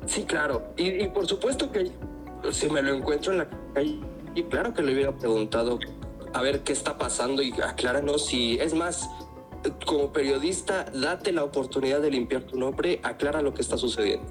[0.07, 0.73] Sí, claro.
[0.75, 1.91] Y, y por supuesto que
[2.51, 3.99] si me lo encuentro en la calle,
[4.43, 5.79] claro que le hubiera preguntado
[6.33, 9.09] a ver qué está pasando y acláranos si, es más,
[9.85, 14.25] como periodista, date la oportunidad de limpiar tu nombre, aclara lo que está sucediendo.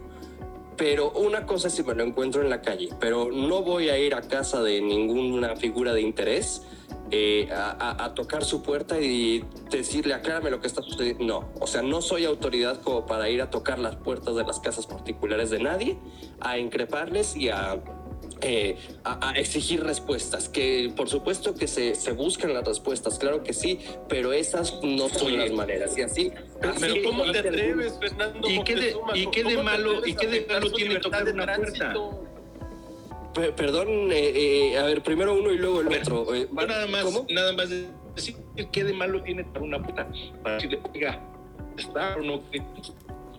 [0.76, 3.98] Pero una cosa es si me lo encuentro en la calle, pero no voy a
[3.98, 6.62] ir a casa de ninguna figura de interés
[7.11, 11.24] eh, a- a tocar su puerta y decirle, aclárame lo que está sucediendo.
[11.24, 14.61] No, o sea, no soy autoridad como para ir a tocar las puertas de las
[14.61, 15.98] casas particulares de nadie,
[16.40, 17.82] a increparles y a,
[18.41, 20.49] eh, a, a exigir respuestas.
[20.49, 25.09] Que por supuesto que se, se buscan las respuestas, claro que sí, pero esas no
[25.09, 25.36] son Oye.
[25.39, 25.97] las maneras.
[25.99, 26.32] Y así...
[26.61, 28.49] Pero así ¿cómo te algún- atreves, Fernando?
[28.51, 31.28] ¿Y qué de- y qué de ¿Cómo te malo- y qué de malo tiene tocar
[31.28, 31.95] una puerta?
[33.34, 36.34] Per- Perdón, eh, eh, a ver, primero uno y luego el ver, otro.
[36.34, 37.26] Eh, nada más, ¿Cómo?
[37.28, 37.68] nada más
[38.14, 38.36] decir
[38.72, 40.09] qué de malo tiene para una puta.
[40.43, 41.20] Para decirle, oiga,
[41.76, 42.43] ¿está o no?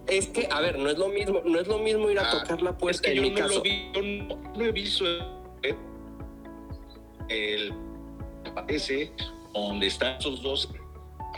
[0.09, 2.39] Es que, a ver, no es lo mismo, no es lo mismo ir a Ah,
[2.41, 3.55] tocar la puerta es que en yo mi no caso.
[3.55, 5.05] lo vi, yo no, no he visto
[5.63, 5.75] eh,
[7.29, 7.73] el
[8.45, 9.11] aparece
[9.53, 10.69] donde están esos dos,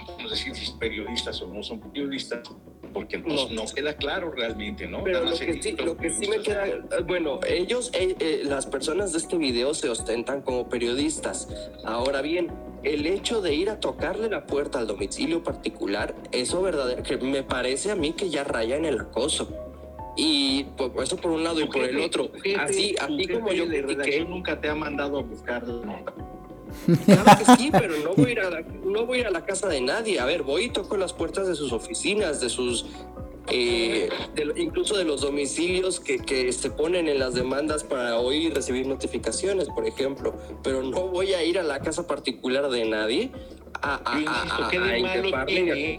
[0.07, 2.47] vamos a decir si son periodistas o no son periodistas,
[2.91, 3.49] porque no, No.
[3.49, 5.03] no queda claro realmente, ¿no?
[5.03, 8.65] Pero lo que, sí, lo que sí me queda, eh, bueno, ellos, eh, eh, las
[8.65, 11.47] personas de este video se ostentan como periodistas.
[11.83, 12.51] Ahora bien,
[12.83, 17.43] el hecho de ir a tocarle la puerta al domicilio particular, eso verdadero, que me
[17.43, 19.49] parece a mí que ya raya en el acoso.
[20.17, 22.31] Y por, eso por un lado y por el otro.
[22.59, 26.13] Así, así como yo critiqué, nunca te ha mandado a buscar la nota.
[27.05, 29.31] Claro que sí, pero no voy, a ir a la, no voy a ir a
[29.31, 30.19] la casa de nadie.
[30.19, 32.85] A ver, voy y toco las puertas de sus oficinas, de sus.
[33.49, 38.49] eh, de incluso de los domicilios que, que se ponen en las demandas para hoy
[38.49, 40.33] recibir notificaciones, por ejemplo.
[40.63, 43.31] Pero no voy a ir a la casa particular de nadie
[43.81, 44.81] a, a, a- ¿qué a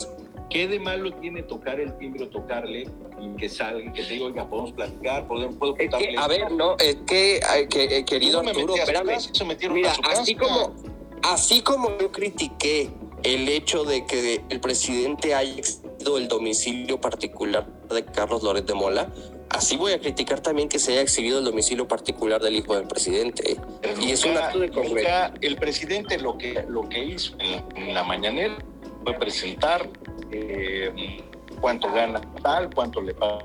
[0.04, 0.21] a-?
[0.52, 2.86] ¿Qué de malo tiene tocar el timbre o tocarle
[3.20, 6.42] y que salga que te diga, oiga, podemos platicar, podemos, puedo Es que, a ver,
[6.42, 6.54] esto"?
[6.54, 7.40] no, es que,
[7.70, 9.18] que, eh, querido Arturo, espérame.
[9.20, 10.74] se Mira, así como,
[11.22, 12.90] así como yo critiqué
[13.22, 18.74] el hecho de que el presidente haya exhibido el domicilio particular de Carlos Loret de
[18.74, 19.08] Mola,
[19.48, 22.86] así voy a criticar también que se haya exhibido el domicilio particular del hijo del
[22.88, 23.56] presidente.
[23.80, 24.94] Pero Y es un nunca- acto de congreso.
[24.96, 28.56] nunca el presidente lo que, lo que hizo en, en la mañanera
[29.02, 29.88] fue presentar
[30.30, 31.22] eh,
[31.60, 33.44] cuánto gana tal, cuánto le paga.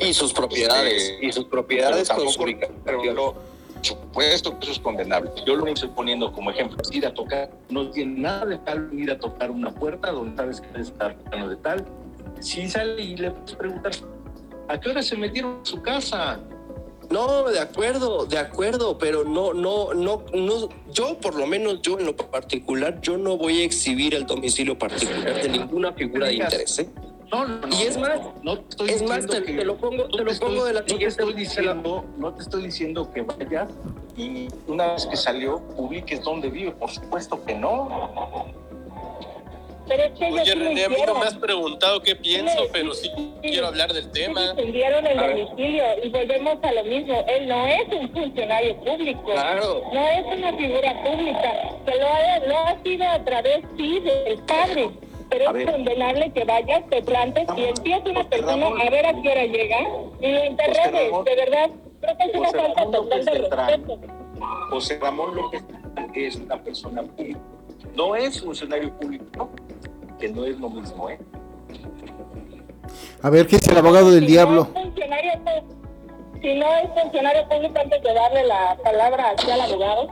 [0.00, 3.34] Y sus propiedades, y sus propiedades Pero tampoco- pero lo-
[3.82, 5.30] supuesto que eso es condenable.
[5.46, 6.78] Yo lo estoy poniendo como ejemplo.
[6.80, 10.34] es Ir a tocar, no tiene nada de tal ir a tocar una puerta donde
[10.36, 10.68] sabes que
[11.30, 11.84] plano de tal.
[12.40, 13.92] Si sale y le puedes preguntar,
[14.68, 16.40] ¿a qué hora se metieron a su casa?
[17.10, 21.98] No, de acuerdo, de acuerdo, pero no, no, no, no, yo por lo menos yo
[21.98, 26.34] en lo particular, yo no voy a exhibir el domicilio particular de ninguna figura de
[26.34, 26.78] interés.
[26.78, 26.88] ¿eh?
[27.32, 29.76] No, no, no, Y es más, no te estoy es más, te, que- te lo
[29.76, 33.10] pongo, te lo estoy- pongo de la no te estoy la- no te estoy diciendo
[33.12, 33.68] que vayas
[34.16, 38.46] y una vez que salió publiques dónde vive, por supuesto que no.
[39.86, 42.58] Pero es que Oye, sí lo René, a mí no me has preguntado qué pienso,
[42.64, 43.10] Sí, pero sí
[43.42, 44.54] quiero hablar del tema.
[44.54, 47.24] defendieron el domicilio y volvemos a lo mismo.
[47.28, 49.22] Él no es un funcionario público.
[49.24, 49.82] Claro.
[49.92, 51.52] No es una figura pública.
[51.84, 54.90] Que lo ha, lo ha sido a través, sí, del padre.
[55.30, 55.70] Pero A es ver.
[55.72, 58.80] condenable que vayas, te plantes y empieces una persona Ramón.
[58.80, 59.78] a ver a qué hora llega
[60.20, 61.24] y lo interrogues.
[61.24, 61.70] De verdad,
[62.00, 64.00] creo que es una José falta Ramón total López de respeto.
[64.70, 65.64] José Ramón López
[66.14, 67.40] es una persona pública,
[67.96, 69.50] no es funcionario público,
[70.24, 71.18] que no es lo mismo, ¿eh?
[73.22, 74.68] A ver, ¿qué es el abogado del Si diablo?
[74.74, 75.32] No funcionario,
[76.40, 80.08] si no es funcionario público, antes de darle la palabra aquí al abogado,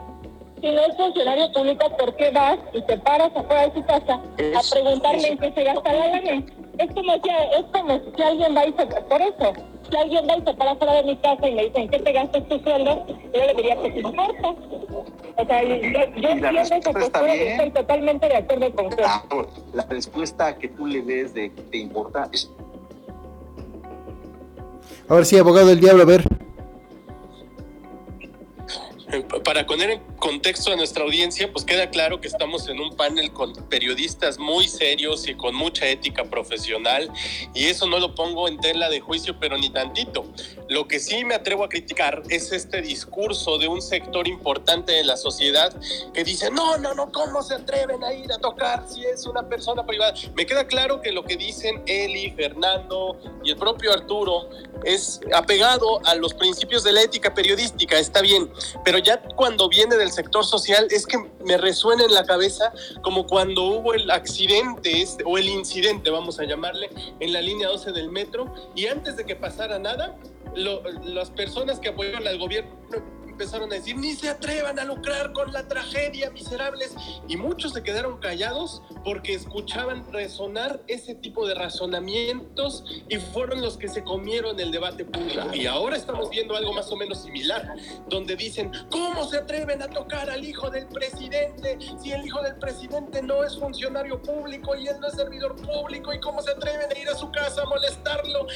[0.61, 4.15] si no es funcionario público, ¿por qué vas y te paras afuera de su casa
[4.15, 6.45] a preguntarle en qué se gasta la lana?
[6.83, 8.87] Es como si, es como si alguien va y se...
[8.87, 9.53] Por eso,
[9.89, 12.13] si alguien va y se para fuera de mi casa y me dicen, ¿qué te
[12.13, 13.07] gastas tu sueldo?
[13.07, 14.49] Yo le diría que te importa.
[14.49, 19.05] O sea, yo, yo entiendo esa postura y estoy totalmente de acuerdo con usted.
[19.73, 22.51] La respuesta que tú le des de que te importa es
[25.09, 26.25] A ver si abogado del diablo, a ver.
[29.45, 33.31] Para poner en contexto a nuestra audiencia, pues queda claro que estamos en un panel
[33.33, 37.11] con periodistas muy serios y con mucha ética profesional,
[37.55, 40.25] y eso no lo pongo en tela de juicio, pero ni tantito.
[40.69, 45.05] Lo que sí me atrevo a criticar es este discurso de un sector importante de
[45.05, 45.75] la sociedad
[46.15, 49.47] que dice, no, no, no, ¿cómo se atreven a ir a tocar si es una
[49.47, 50.15] persona privada?
[50.35, 54.49] Me queda claro que lo que dicen Eli, Fernando y el propio Arturo
[54.85, 58.51] es apegado a los principios de la ética periodística, está bien,
[58.85, 62.73] pero ya cuando viene del sector social es que me resuena en la cabeza
[63.03, 66.91] como cuando hubo el accidente este, o el incidente, vamos a llamarle,
[67.21, 70.17] en la línea 12 del metro y antes de que pasara nada,
[70.55, 72.73] las personas que apoyaron al gobierno
[73.33, 76.95] empezaron a decir, ni se atrevan a lucrar con la tragedia, miserables.
[77.29, 83.77] Y muchos se quedaron callados porque escuchaban resonar ese tipo de razonamientos y fueron los
[83.77, 85.55] que se comieron el debate público.
[85.55, 87.75] Y ahora estamos viendo algo más o menos similar,
[88.09, 92.57] donde dicen, ¿cómo se atreven a tocar al hijo del presidente si el hijo del
[92.57, 96.13] presidente no es funcionario público y él no es servidor público?
[96.13, 98.47] ¿Y cómo se atreven a ir a su casa a molestarlo?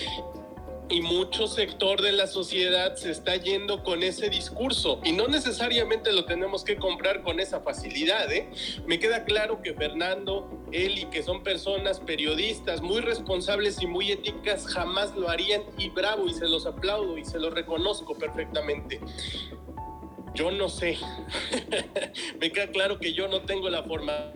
[0.89, 6.13] Y mucho sector de la sociedad se está yendo con ese discurso y no necesariamente
[6.13, 8.33] lo tenemos que comprar con esa facilidad.
[8.33, 8.49] ¿eh?
[8.87, 14.67] Me queda claro que Fernando, Eli, que son personas periodistas muy responsables y muy éticas,
[14.67, 19.01] jamás lo harían y bravo y se los aplaudo y se los reconozco perfectamente.
[20.35, 20.99] Yo no sé.
[22.41, 24.33] Me queda claro que yo no tengo la forma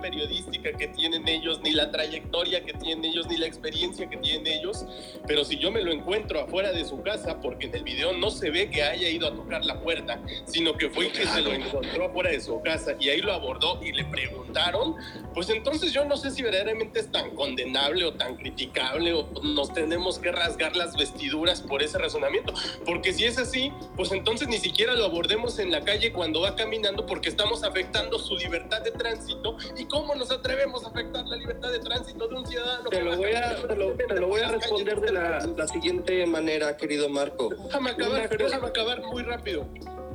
[0.00, 4.46] periodística que tienen ellos, ni la trayectoria que tienen ellos, ni la experiencia que tienen
[4.46, 4.84] ellos,
[5.26, 8.30] pero si yo me lo encuentro afuera de su casa, porque en el video no
[8.30, 11.52] se ve que haya ido a tocar la puerta, sino que fue que se lo
[11.52, 14.96] encontró afuera de su casa y ahí lo abordó y le preguntaron,
[15.34, 19.72] pues entonces yo no sé si verdaderamente es tan condenable o tan criticable o nos
[19.72, 22.54] tenemos que rasgar las vestiduras por ese razonamiento,
[22.84, 26.56] porque si es así, pues entonces ni siquiera lo abordemos en la calle cuando va
[26.56, 31.36] caminando porque estamos afectando su libertad de tránsito ¿Y cómo nos atrevemos a afectar la
[31.36, 32.88] libertad de tránsito de un ciudadano?
[32.90, 36.26] Te lo voy a, te lo, te lo voy a responder de la, la, siguiente
[36.26, 37.50] manera, querido Marco.
[37.50, 39.66] Déjame acabar, déjame acabar muy rápido.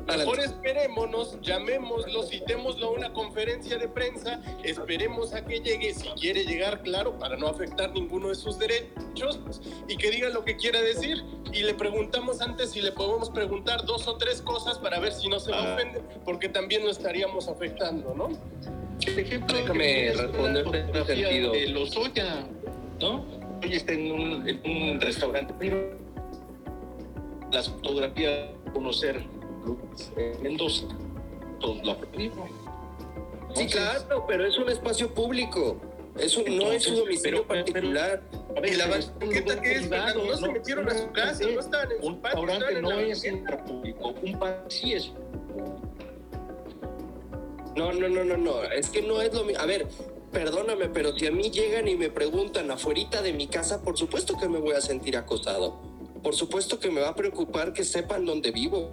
[0.07, 6.43] Mejor esperémonos, llamémoslo, citémoslo a una conferencia de prensa, esperemos a que llegue, si quiere
[6.45, 9.39] llegar, claro, para no afectar ninguno de sus derechos,
[9.87, 11.23] y que diga lo que quiera decir.
[11.53, 15.27] Y le preguntamos antes si le podemos preguntar dos o tres cosas para ver si
[15.27, 18.29] no se va a ofender, porque también lo estaríamos afectando, ¿no?
[19.01, 21.51] ejemplo, déjame responder en este sentido.
[21.51, 22.47] De Lozoya,
[22.99, 23.25] ¿no?
[23.63, 25.97] Hoy está en un, en un restaurante, pero
[27.51, 29.23] las fotografías conocer
[30.41, 30.85] Mendoza,
[31.59, 31.97] todos la
[33.53, 35.77] Sí, claro, pero es un espacio público.
[36.17, 38.21] Eso no es un domicilio pero, particular.
[38.31, 39.89] Pero, ver, la ¿qué tal que es?
[39.89, 42.45] No, no, se metieron a su casa, no estaban en un su patio.
[42.45, 43.25] Restaurante no es
[43.65, 45.11] público, un patio sí es
[47.75, 48.63] no, no, no, no, no.
[48.63, 49.61] Es que no es lo mismo.
[49.61, 49.87] A ver,
[50.31, 54.37] perdóname, pero si a mí llegan y me preguntan afuera de mi casa, por supuesto
[54.37, 55.79] que me voy a sentir acosado.
[56.21, 58.91] Por supuesto que me va a preocupar que sepan dónde vivo.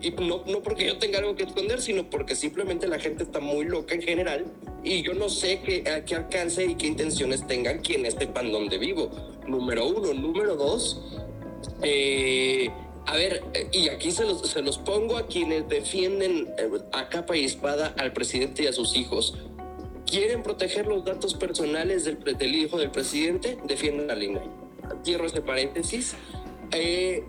[0.00, 3.40] Y no, no porque yo tenga algo que esconder, sino porque simplemente la gente está
[3.40, 4.44] muy loca en general
[4.82, 8.78] y yo no sé qué, a qué alcance y qué intenciones tengan quienes sepan dónde
[8.78, 9.10] vivo.
[9.46, 10.12] Número uno.
[10.12, 11.00] Número dos,
[11.82, 12.70] eh,
[13.06, 13.42] a ver,
[13.72, 17.94] y aquí se los, se los pongo a quienes defienden eh, a capa y espada
[17.98, 19.38] al presidente y a sus hijos.
[20.06, 23.58] ¿Quieren proteger los datos personales del, del hijo del presidente?
[23.64, 24.42] Defienden la línea.
[25.02, 26.14] Cierro ese paréntesis.
[26.72, 27.24] Eh,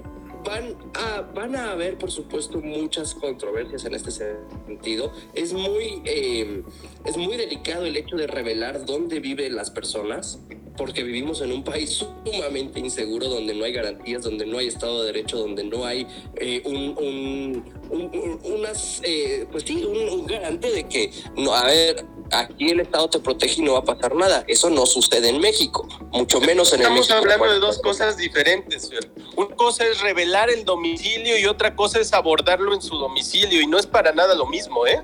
[0.45, 5.11] van, a, van a haber, por supuesto, muchas controversias en este sentido.
[5.33, 6.63] Es muy, eh,
[7.03, 10.39] es muy delicado el hecho de revelar dónde viven las personas
[10.77, 15.01] porque vivimos en un país sumamente inseguro, donde no hay garantías, donde no hay Estado
[15.01, 16.05] de Derecho, donde no hay
[16.35, 22.05] eh, un, un, un, unas, eh, pues sí, un, garante de que, no, a ver,
[22.31, 24.43] aquí el Estado te protege y no va a pasar nada.
[24.47, 27.15] Eso no sucede en México, mucho menos en Estamos el México.
[27.17, 29.09] Estamos hablando de dos cosas diferentes, Fer.
[29.35, 33.67] Una cosa es revelar el domicilio y otra cosa es abordarlo en su domicilio, y
[33.67, 35.01] no es para nada lo mismo, ¿eh?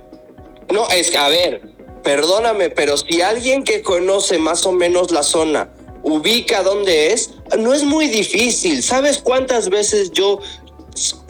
[0.69, 1.61] No, es que, a ver,
[2.03, 5.69] perdóname, pero si alguien que conoce más o menos la zona
[6.03, 8.81] ubica dónde es, no es muy difícil.
[8.81, 10.39] ¿Sabes cuántas veces yo,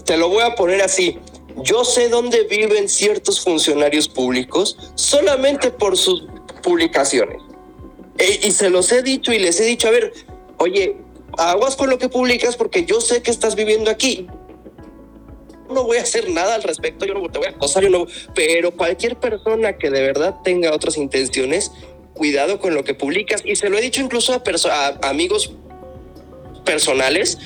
[0.06, 1.20] te lo voy a poner así,
[1.58, 6.26] Yo sé dónde viven ciertos funcionarios públicos solamente por sus
[6.64, 7.42] publicaciones.
[8.18, 10.14] E- y se los he dicho y les he dicho, a ver,
[10.58, 10.98] oye,
[11.38, 14.28] aguas con lo que publicas porque yo sé que estás viviendo aquí.
[15.70, 18.06] No voy a hacer nada al respecto, yo no te voy a acosar, yo no,
[18.36, 21.72] pero cualquier persona que de verdad tenga otras intenciones,
[22.14, 23.42] cuidado con lo que publicas.
[23.46, 25.54] Y se lo he dicho incluso a, perso- a amigos
[26.66, 27.38] personales,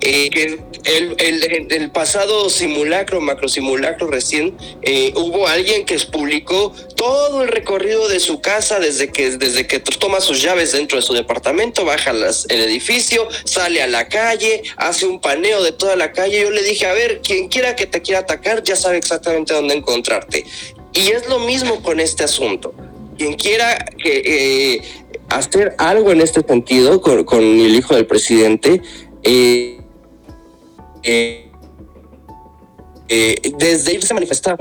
[0.00, 0.42] eh, que
[0.84, 7.48] el, el- el- pasado simulacro, macro simulacro recién, eh, hubo alguien que publicó todo el
[7.48, 11.84] recorrido de su casa desde que, desde que toma sus llaves dentro de su departamento,
[11.84, 16.40] baja las- el edificio, sale a la calle, hace un paneo de toda la calle.
[16.42, 19.74] Yo le dije, a ver, quien quiera que te quiera atacar ya sabe exactamente dónde
[19.74, 20.44] encontrarte.
[20.92, 22.74] Y es lo mismo con este asunto.
[23.16, 24.22] Quien quiera que,
[24.74, 24.80] eh,
[25.28, 28.82] hacer algo en este sentido con, con el hijo del presidente,
[29.22, 29.78] eh,
[31.04, 31.50] eh,
[33.06, 34.56] eh, desde irse a manifestar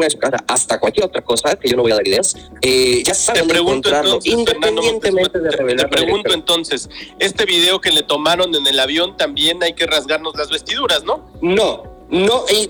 [0.48, 3.50] hasta cualquier otra cosa, que yo no voy a dar ideas, eh, ya saben Te
[3.50, 5.86] pregunto encontrarlo, entonces, Fernando independientemente de Te revelar.
[5.86, 6.90] la pregunto entonces,
[7.20, 11.32] este video que le tomaron en el avión también hay que rasgarnos las vestiduras, ¿no?
[11.42, 12.70] No, no, y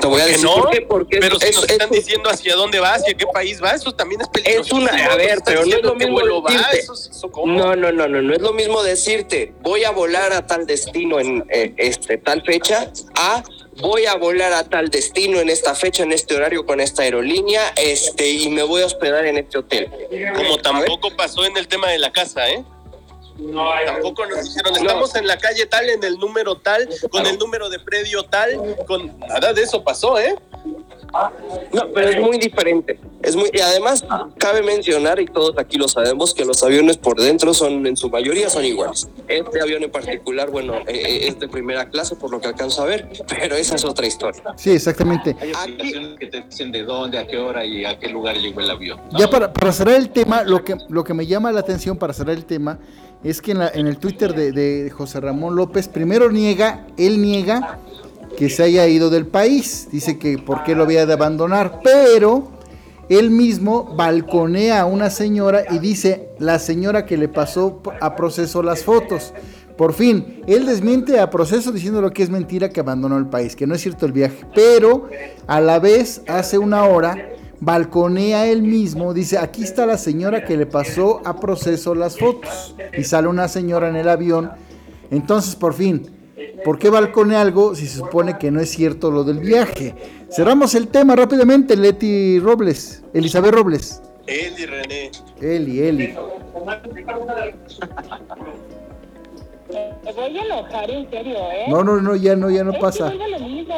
[0.00, 0.54] te, te voy a ¿Por decir no?
[0.54, 3.62] por qué, porque Pero si nos es- están diciendo hacia dónde va, hacia qué país
[3.62, 4.60] va, eso también es peligroso.
[4.62, 6.78] Es una, a ver, pero no es lo mismo va, decirte.
[6.78, 7.52] eso, eso cómo.
[7.52, 11.18] No, no, no, no, no es lo mismo decirte voy a volar a tal destino
[11.20, 13.42] en eh, este tal fecha a
[13.78, 17.72] voy a volar a tal destino en esta fecha, en este horario con esta aerolínea,
[17.76, 19.90] este y me voy a hospedar en este hotel.
[20.36, 22.64] Como tampoco pasó en el tema de la casa, ¿eh?
[23.86, 27.68] Tampoco nos dijeron, estamos en la calle tal, en el número tal, con el número
[27.68, 30.36] de predio tal, con nada de eso pasó, ¿eh?
[31.72, 32.98] No, pero es muy diferente.
[33.22, 34.04] Es muy y además
[34.38, 38.10] cabe mencionar y todos aquí lo sabemos que los aviones por dentro son en su
[38.10, 39.08] mayoría son iguales.
[39.28, 42.82] Este avión en particular, bueno, eh, eh, es de primera clase por lo que alcanzo
[42.82, 44.42] a ver, pero esa es otra historia.
[44.56, 45.36] Sí, exactamente.
[45.40, 48.60] Hay aplicaciones que te dicen de dónde, a qué hora y a qué lugar llegó
[48.60, 49.00] el avión.
[49.16, 52.12] Ya para, para cerrar el tema, lo que, lo que me llama la atención para
[52.12, 52.78] cerrar el tema
[53.24, 57.20] es que en, la- en el Twitter de, de José Ramón López, primero niega, él
[57.20, 57.78] niega
[58.36, 62.48] que se haya ido del país, dice que por qué lo había de abandonar, pero
[63.08, 68.62] él mismo balconea a una señora y dice la señora que le pasó a proceso
[68.62, 69.32] las fotos.
[69.76, 73.56] Por fin, él desmiente a proceso diciendo lo que es mentira que abandonó el país,
[73.56, 75.08] que no es cierto el viaje, pero
[75.48, 77.16] a la vez hace una hora
[77.60, 82.74] balconea él mismo, dice, aquí está la señora que le pasó a proceso las fotos.
[82.96, 84.50] Y sale una señora en el avión.
[85.10, 86.10] Entonces, por fin,
[86.64, 89.94] ¿por qué balconea algo si se supone que no es cierto lo del viaje?
[90.30, 94.02] Cerramos el tema rápidamente, Leti Robles, Elizabeth Robles.
[94.26, 95.10] Eli, René.
[95.40, 96.14] Eli, Eli.
[99.68, 101.64] Me voy a enojar, en serio, ¿eh?
[101.68, 103.04] No, no, no, ya no, ya no Es que pasa.
[103.06, 103.74] vuelve lo mismo.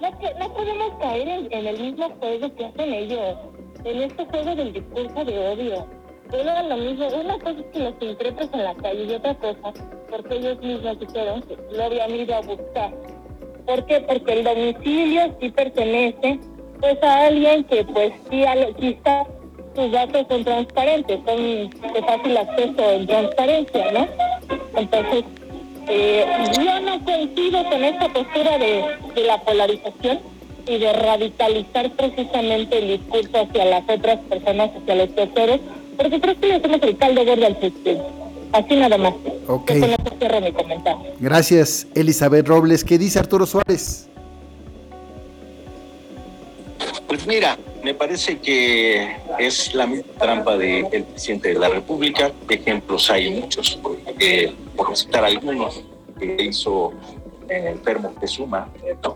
[0.00, 3.36] No, no podemos caer en, en el mismo juego que hacen ellos.
[3.84, 5.86] En este juego del discurso de odio.
[6.32, 7.06] A lo mismo.
[7.08, 9.72] Una cosa es que los increpes en la calle y otra cosa,
[10.10, 12.92] porque ellos mismos dijeron que lo habían ido a buscar.
[13.66, 14.00] ¿Por qué?
[14.00, 16.40] Porque el domicilio sí pertenece
[16.80, 19.24] pues a alguien que pues sí, al- quizá
[19.76, 24.08] sus datos son transparentes, son de fácil acceso en transparencia, ¿no?
[24.76, 25.24] Entonces,
[25.88, 26.24] eh,
[26.56, 28.84] yo no coincido con esta postura de,
[29.14, 30.18] de la polarización
[30.66, 35.60] y de radicalizar precisamente el discurso hacia las otras personas, hacia los terceros,
[35.96, 38.02] porque creo que le hacemos el caldo verde al presidente.
[38.52, 39.14] Así nada más.
[39.48, 39.72] Ok.
[39.72, 41.12] Yo con eso cierro mi comentario.
[41.20, 42.82] Gracias, Elizabeth Robles.
[42.82, 44.08] ¿Qué dice Arturo Suárez?
[47.06, 52.32] Pues mira, me parece que es la misma trampa del presidente de la República.
[52.48, 53.78] Ejemplos hay muchos,
[54.18, 55.84] eh, por citar algunos,
[56.18, 56.92] que hizo
[57.48, 58.68] el enfermo que suma,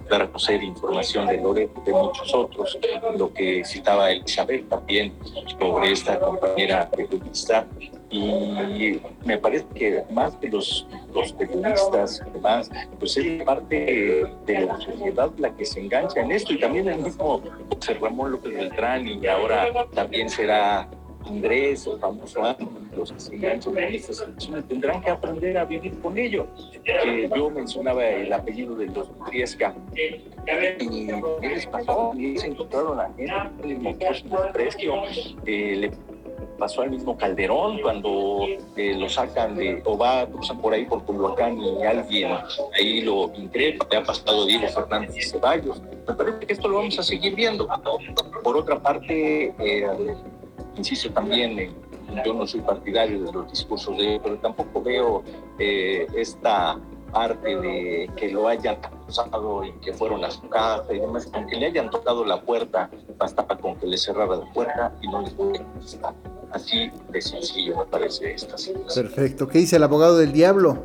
[0.08, 2.78] dar a conocer información de Loreto, de muchos otros,
[3.16, 5.12] lo que citaba Elizabeth también
[5.58, 7.66] sobre esta compañera periodista.
[8.10, 14.80] Y me parece que más que los, los periodistas, además, pues es parte de la
[14.80, 17.40] sociedad la que se engancha en esto y también el mismo
[17.72, 20.88] José Ramón López Beltrán y ahora también será
[21.26, 22.40] Andrés, el famoso
[22.96, 26.46] los que se enganchan en estas situaciones tendrán que aprender a vivir con ello.
[26.84, 29.74] Eh, yo mencionaba el apellido de los Triesca
[30.80, 32.12] y ¿qué les pasó?
[32.16, 34.94] Y se encontraron a gente su desprecio,
[35.46, 35.90] eh,
[36.60, 38.46] pasó al mismo Calderón cuando
[38.76, 39.98] eh, lo sacan de, o
[40.30, 42.32] cruzan por ahí por Culhuacán y alguien
[42.78, 45.82] ahí lo increpa, ha pasado Diego Fernández Ceballos.
[46.06, 47.66] Me parece que esto lo vamos a seguir viendo.
[48.44, 49.86] Por otra parte, eh,
[50.76, 51.74] insisto también,
[52.24, 55.24] yo no soy partidario de los discursos de él, pero tampoco veo
[55.58, 56.78] eh, esta
[57.10, 61.46] parte de que lo hayan acusado y que fueron a su casa y demás, con
[61.46, 65.22] que le hayan tocado la puerta, bastaba con que le cerrara la puerta y no
[65.22, 66.14] les podía contestar.
[66.52, 69.06] Así de sencillo me parece esta situación.
[69.06, 69.48] Perfecto.
[69.48, 70.82] ¿Qué dice el abogado del diablo?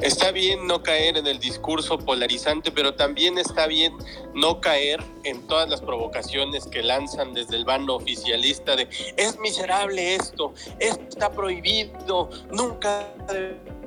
[0.00, 3.94] Está bien no caer en el discurso polarizante, pero también está bien
[4.34, 8.86] no caer en todas las provocaciones que lanzan desde el bando oficialista de
[9.16, 13.14] es miserable esto, esto está prohibido, nunca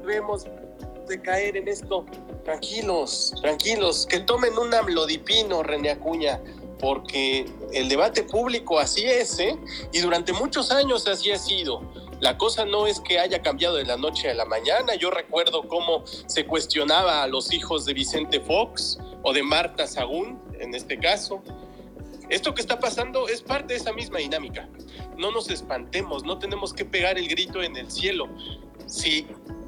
[0.01, 0.47] debemos
[1.07, 2.05] de caer en esto.
[2.45, 6.39] Tranquilos, tranquilos, que tomen un amlodipino, René Acuña,
[6.79, 9.57] porque el debate público así es, ¿eh?
[9.91, 11.81] Y durante muchos años así ha sido.
[12.19, 14.95] La cosa no es que haya cambiado de la noche a la mañana.
[14.95, 20.39] Yo recuerdo cómo se cuestionaba a los hijos de Vicente Fox o de Marta Sagún,
[20.59, 21.43] en este caso.
[22.29, 24.67] Esto que está pasando es parte de esa misma dinámica.
[25.17, 28.27] No nos espantemos, no tenemos que pegar el grito en el cielo.
[28.87, 29.27] Si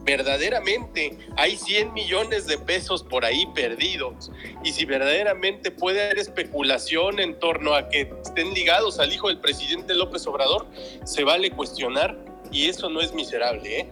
[0.09, 4.31] verdaderamente hay 100 millones de pesos por ahí perdidos
[4.63, 9.39] y si verdaderamente puede haber especulación en torno a que estén ligados al hijo del
[9.39, 10.65] presidente López Obrador,
[11.03, 12.17] se vale cuestionar
[12.51, 13.89] y eso no es miserable, ¿eh?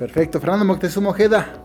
[0.00, 0.40] Perfecto.
[0.40, 1.62] Fernando Moctezuma Ojeda.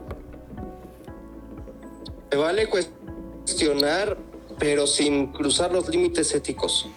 [2.30, 4.16] Se vale cuestionar,
[4.60, 6.88] pero sin cruzar los límites éticos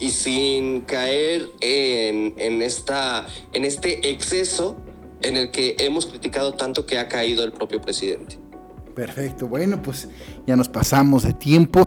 [0.00, 4.76] y sin caer en, en, esta, en este exceso
[5.22, 8.38] en el que hemos criticado tanto que ha caído el propio presidente.
[8.94, 9.46] Perfecto.
[9.46, 10.08] Bueno, pues
[10.46, 11.82] ya nos pasamos de tiempo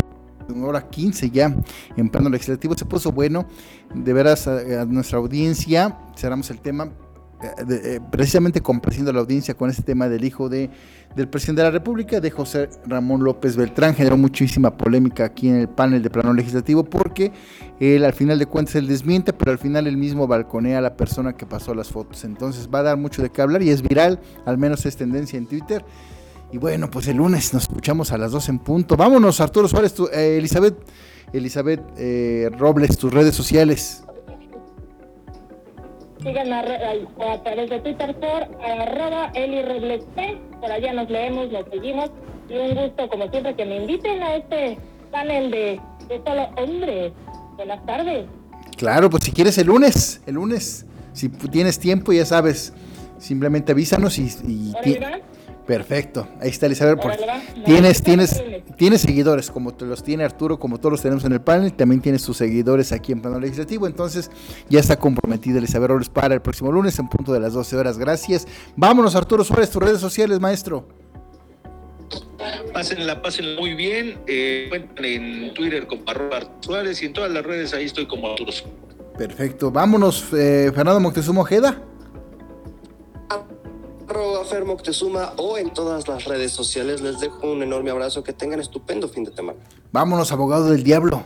[0.51, 1.55] una hora 15 ya
[1.95, 2.75] en plano legislativo.
[2.77, 3.47] Se puso bueno,
[3.93, 6.91] de veras, a, a nuestra audiencia, cerramos el tema.
[7.41, 10.69] Eh, eh, precisamente complaciendo a la audiencia con este tema del hijo de,
[11.15, 15.55] del presidente de la República, de José Ramón López Beltrán, generó muchísima polémica aquí en
[15.55, 17.31] el panel de plano legislativo porque
[17.79, 20.95] él al final de cuentas él desmiente, pero al final él mismo balconea a la
[20.95, 22.23] persona que pasó las fotos.
[22.25, 25.37] Entonces va a dar mucho de qué hablar y es viral, al menos es tendencia
[25.37, 25.83] en Twitter.
[26.51, 28.95] Y bueno, pues el lunes nos escuchamos a las 2 en punto.
[28.95, 30.75] Vámonos, Arturo Suárez, eh, Elizabeth,
[31.33, 31.81] Elizabeth
[32.59, 34.03] Robles, tus redes sociales.
[36.23, 39.31] Síganme a, a- a través de Twitter por arroba.
[40.59, 42.11] Por allá nos leemos, nos seguimos.
[42.49, 44.77] Y un gusto, como siempre, que me inviten a este
[45.11, 47.13] panel de, de solo hombres.
[47.55, 48.25] Buenas tardes.
[48.77, 52.73] Claro, pues si quieres el lunes, el lunes, si tienes tiempo, ya sabes,
[53.19, 54.27] simplemente avísanos y...
[54.47, 54.73] y.
[55.67, 56.99] Perfecto, ahí está Elizabeth.
[57.01, 57.13] por-
[57.63, 58.43] Tienes, tienes,
[58.77, 62.01] tienes seguidores, como te los tiene Arturo, como todos los tenemos en el panel, también
[62.01, 64.31] tienes tus seguidores aquí en plano legislativo, entonces
[64.69, 67.97] ya está comprometida Elizabeth Robles para el próximo lunes en punto de las 12 horas.
[67.97, 68.47] Gracias.
[68.75, 70.87] Vámonos, Arturo Suárez, tus redes sociales, maestro.
[72.73, 74.19] Pásenla, pásenla muy bien.
[74.27, 78.07] Eh, cuentan en Twitter como arroba Arturo Suárez y en todas las redes ahí estoy
[78.07, 78.75] como Arturo Suárez.
[79.17, 81.81] Perfecto, vámonos, eh, Fernando Moctezuma Ojeda.
[84.11, 86.99] Arroba Fer Moctezuma o en todas las redes sociales.
[86.99, 88.23] Les dejo un enorme abrazo.
[88.23, 89.59] Que tengan estupendo fin de semana.
[89.93, 91.23] Vámonos, abogado del diablo.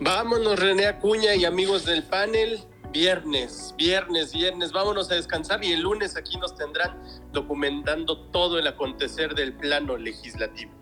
[0.00, 2.60] Vámonos, René Acuña y amigos del panel.
[2.92, 4.72] Viernes, viernes, viernes.
[4.72, 6.98] Vámonos a descansar y el lunes aquí nos tendrán
[7.30, 10.72] documentando todo el acontecer del plano legislativo.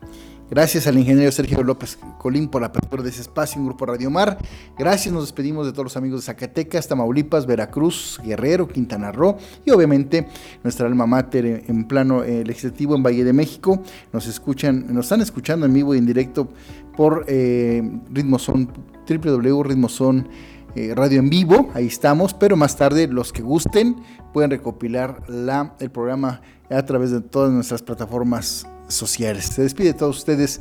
[0.50, 4.10] Gracias al ingeniero Sergio López Colín por la apertura de ese espacio en Grupo Radio
[4.10, 4.38] Mar.
[4.78, 9.70] Gracias, nos despedimos de todos los amigos de Zacatecas, Tamaulipas, Veracruz, Guerrero, Quintana Roo y
[9.72, 10.26] obviamente
[10.62, 13.82] nuestra alma mater en, plano eh, legislativo en Valle de México.
[14.10, 16.48] Nos escuchan, nos están escuchando en vivo y en directo
[16.96, 18.72] por eh, Ritmoson,
[19.06, 20.28] www.ritmoson
[20.74, 23.96] eh, Radio en vivo, ahí estamos, pero más tarde los que gusten
[24.32, 29.46] pueden recopilar la, el programa a través de todas nuestras plataformas sociales.
[29.46, 30.60] Se despide de todos ustedes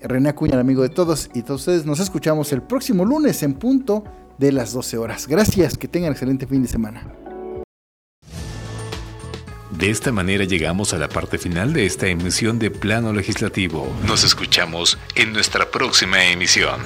[0.00, 3.54] René Acuña, el amigo de todos, y todos ustedes nos escuchamos el próximo lunes en
[3.54, 4.04] punto
[4.38, 5.26] de las 12 horas.
[5.26, 7.06] Gracias, que tengan excelente fin de semana.
[9.70, 13.88] De esta manera llegamos a la parte final de esta emisión de Plano Legislativo.
[14.06, 16.80] Nos escuchamos en nuestra próxima emisión.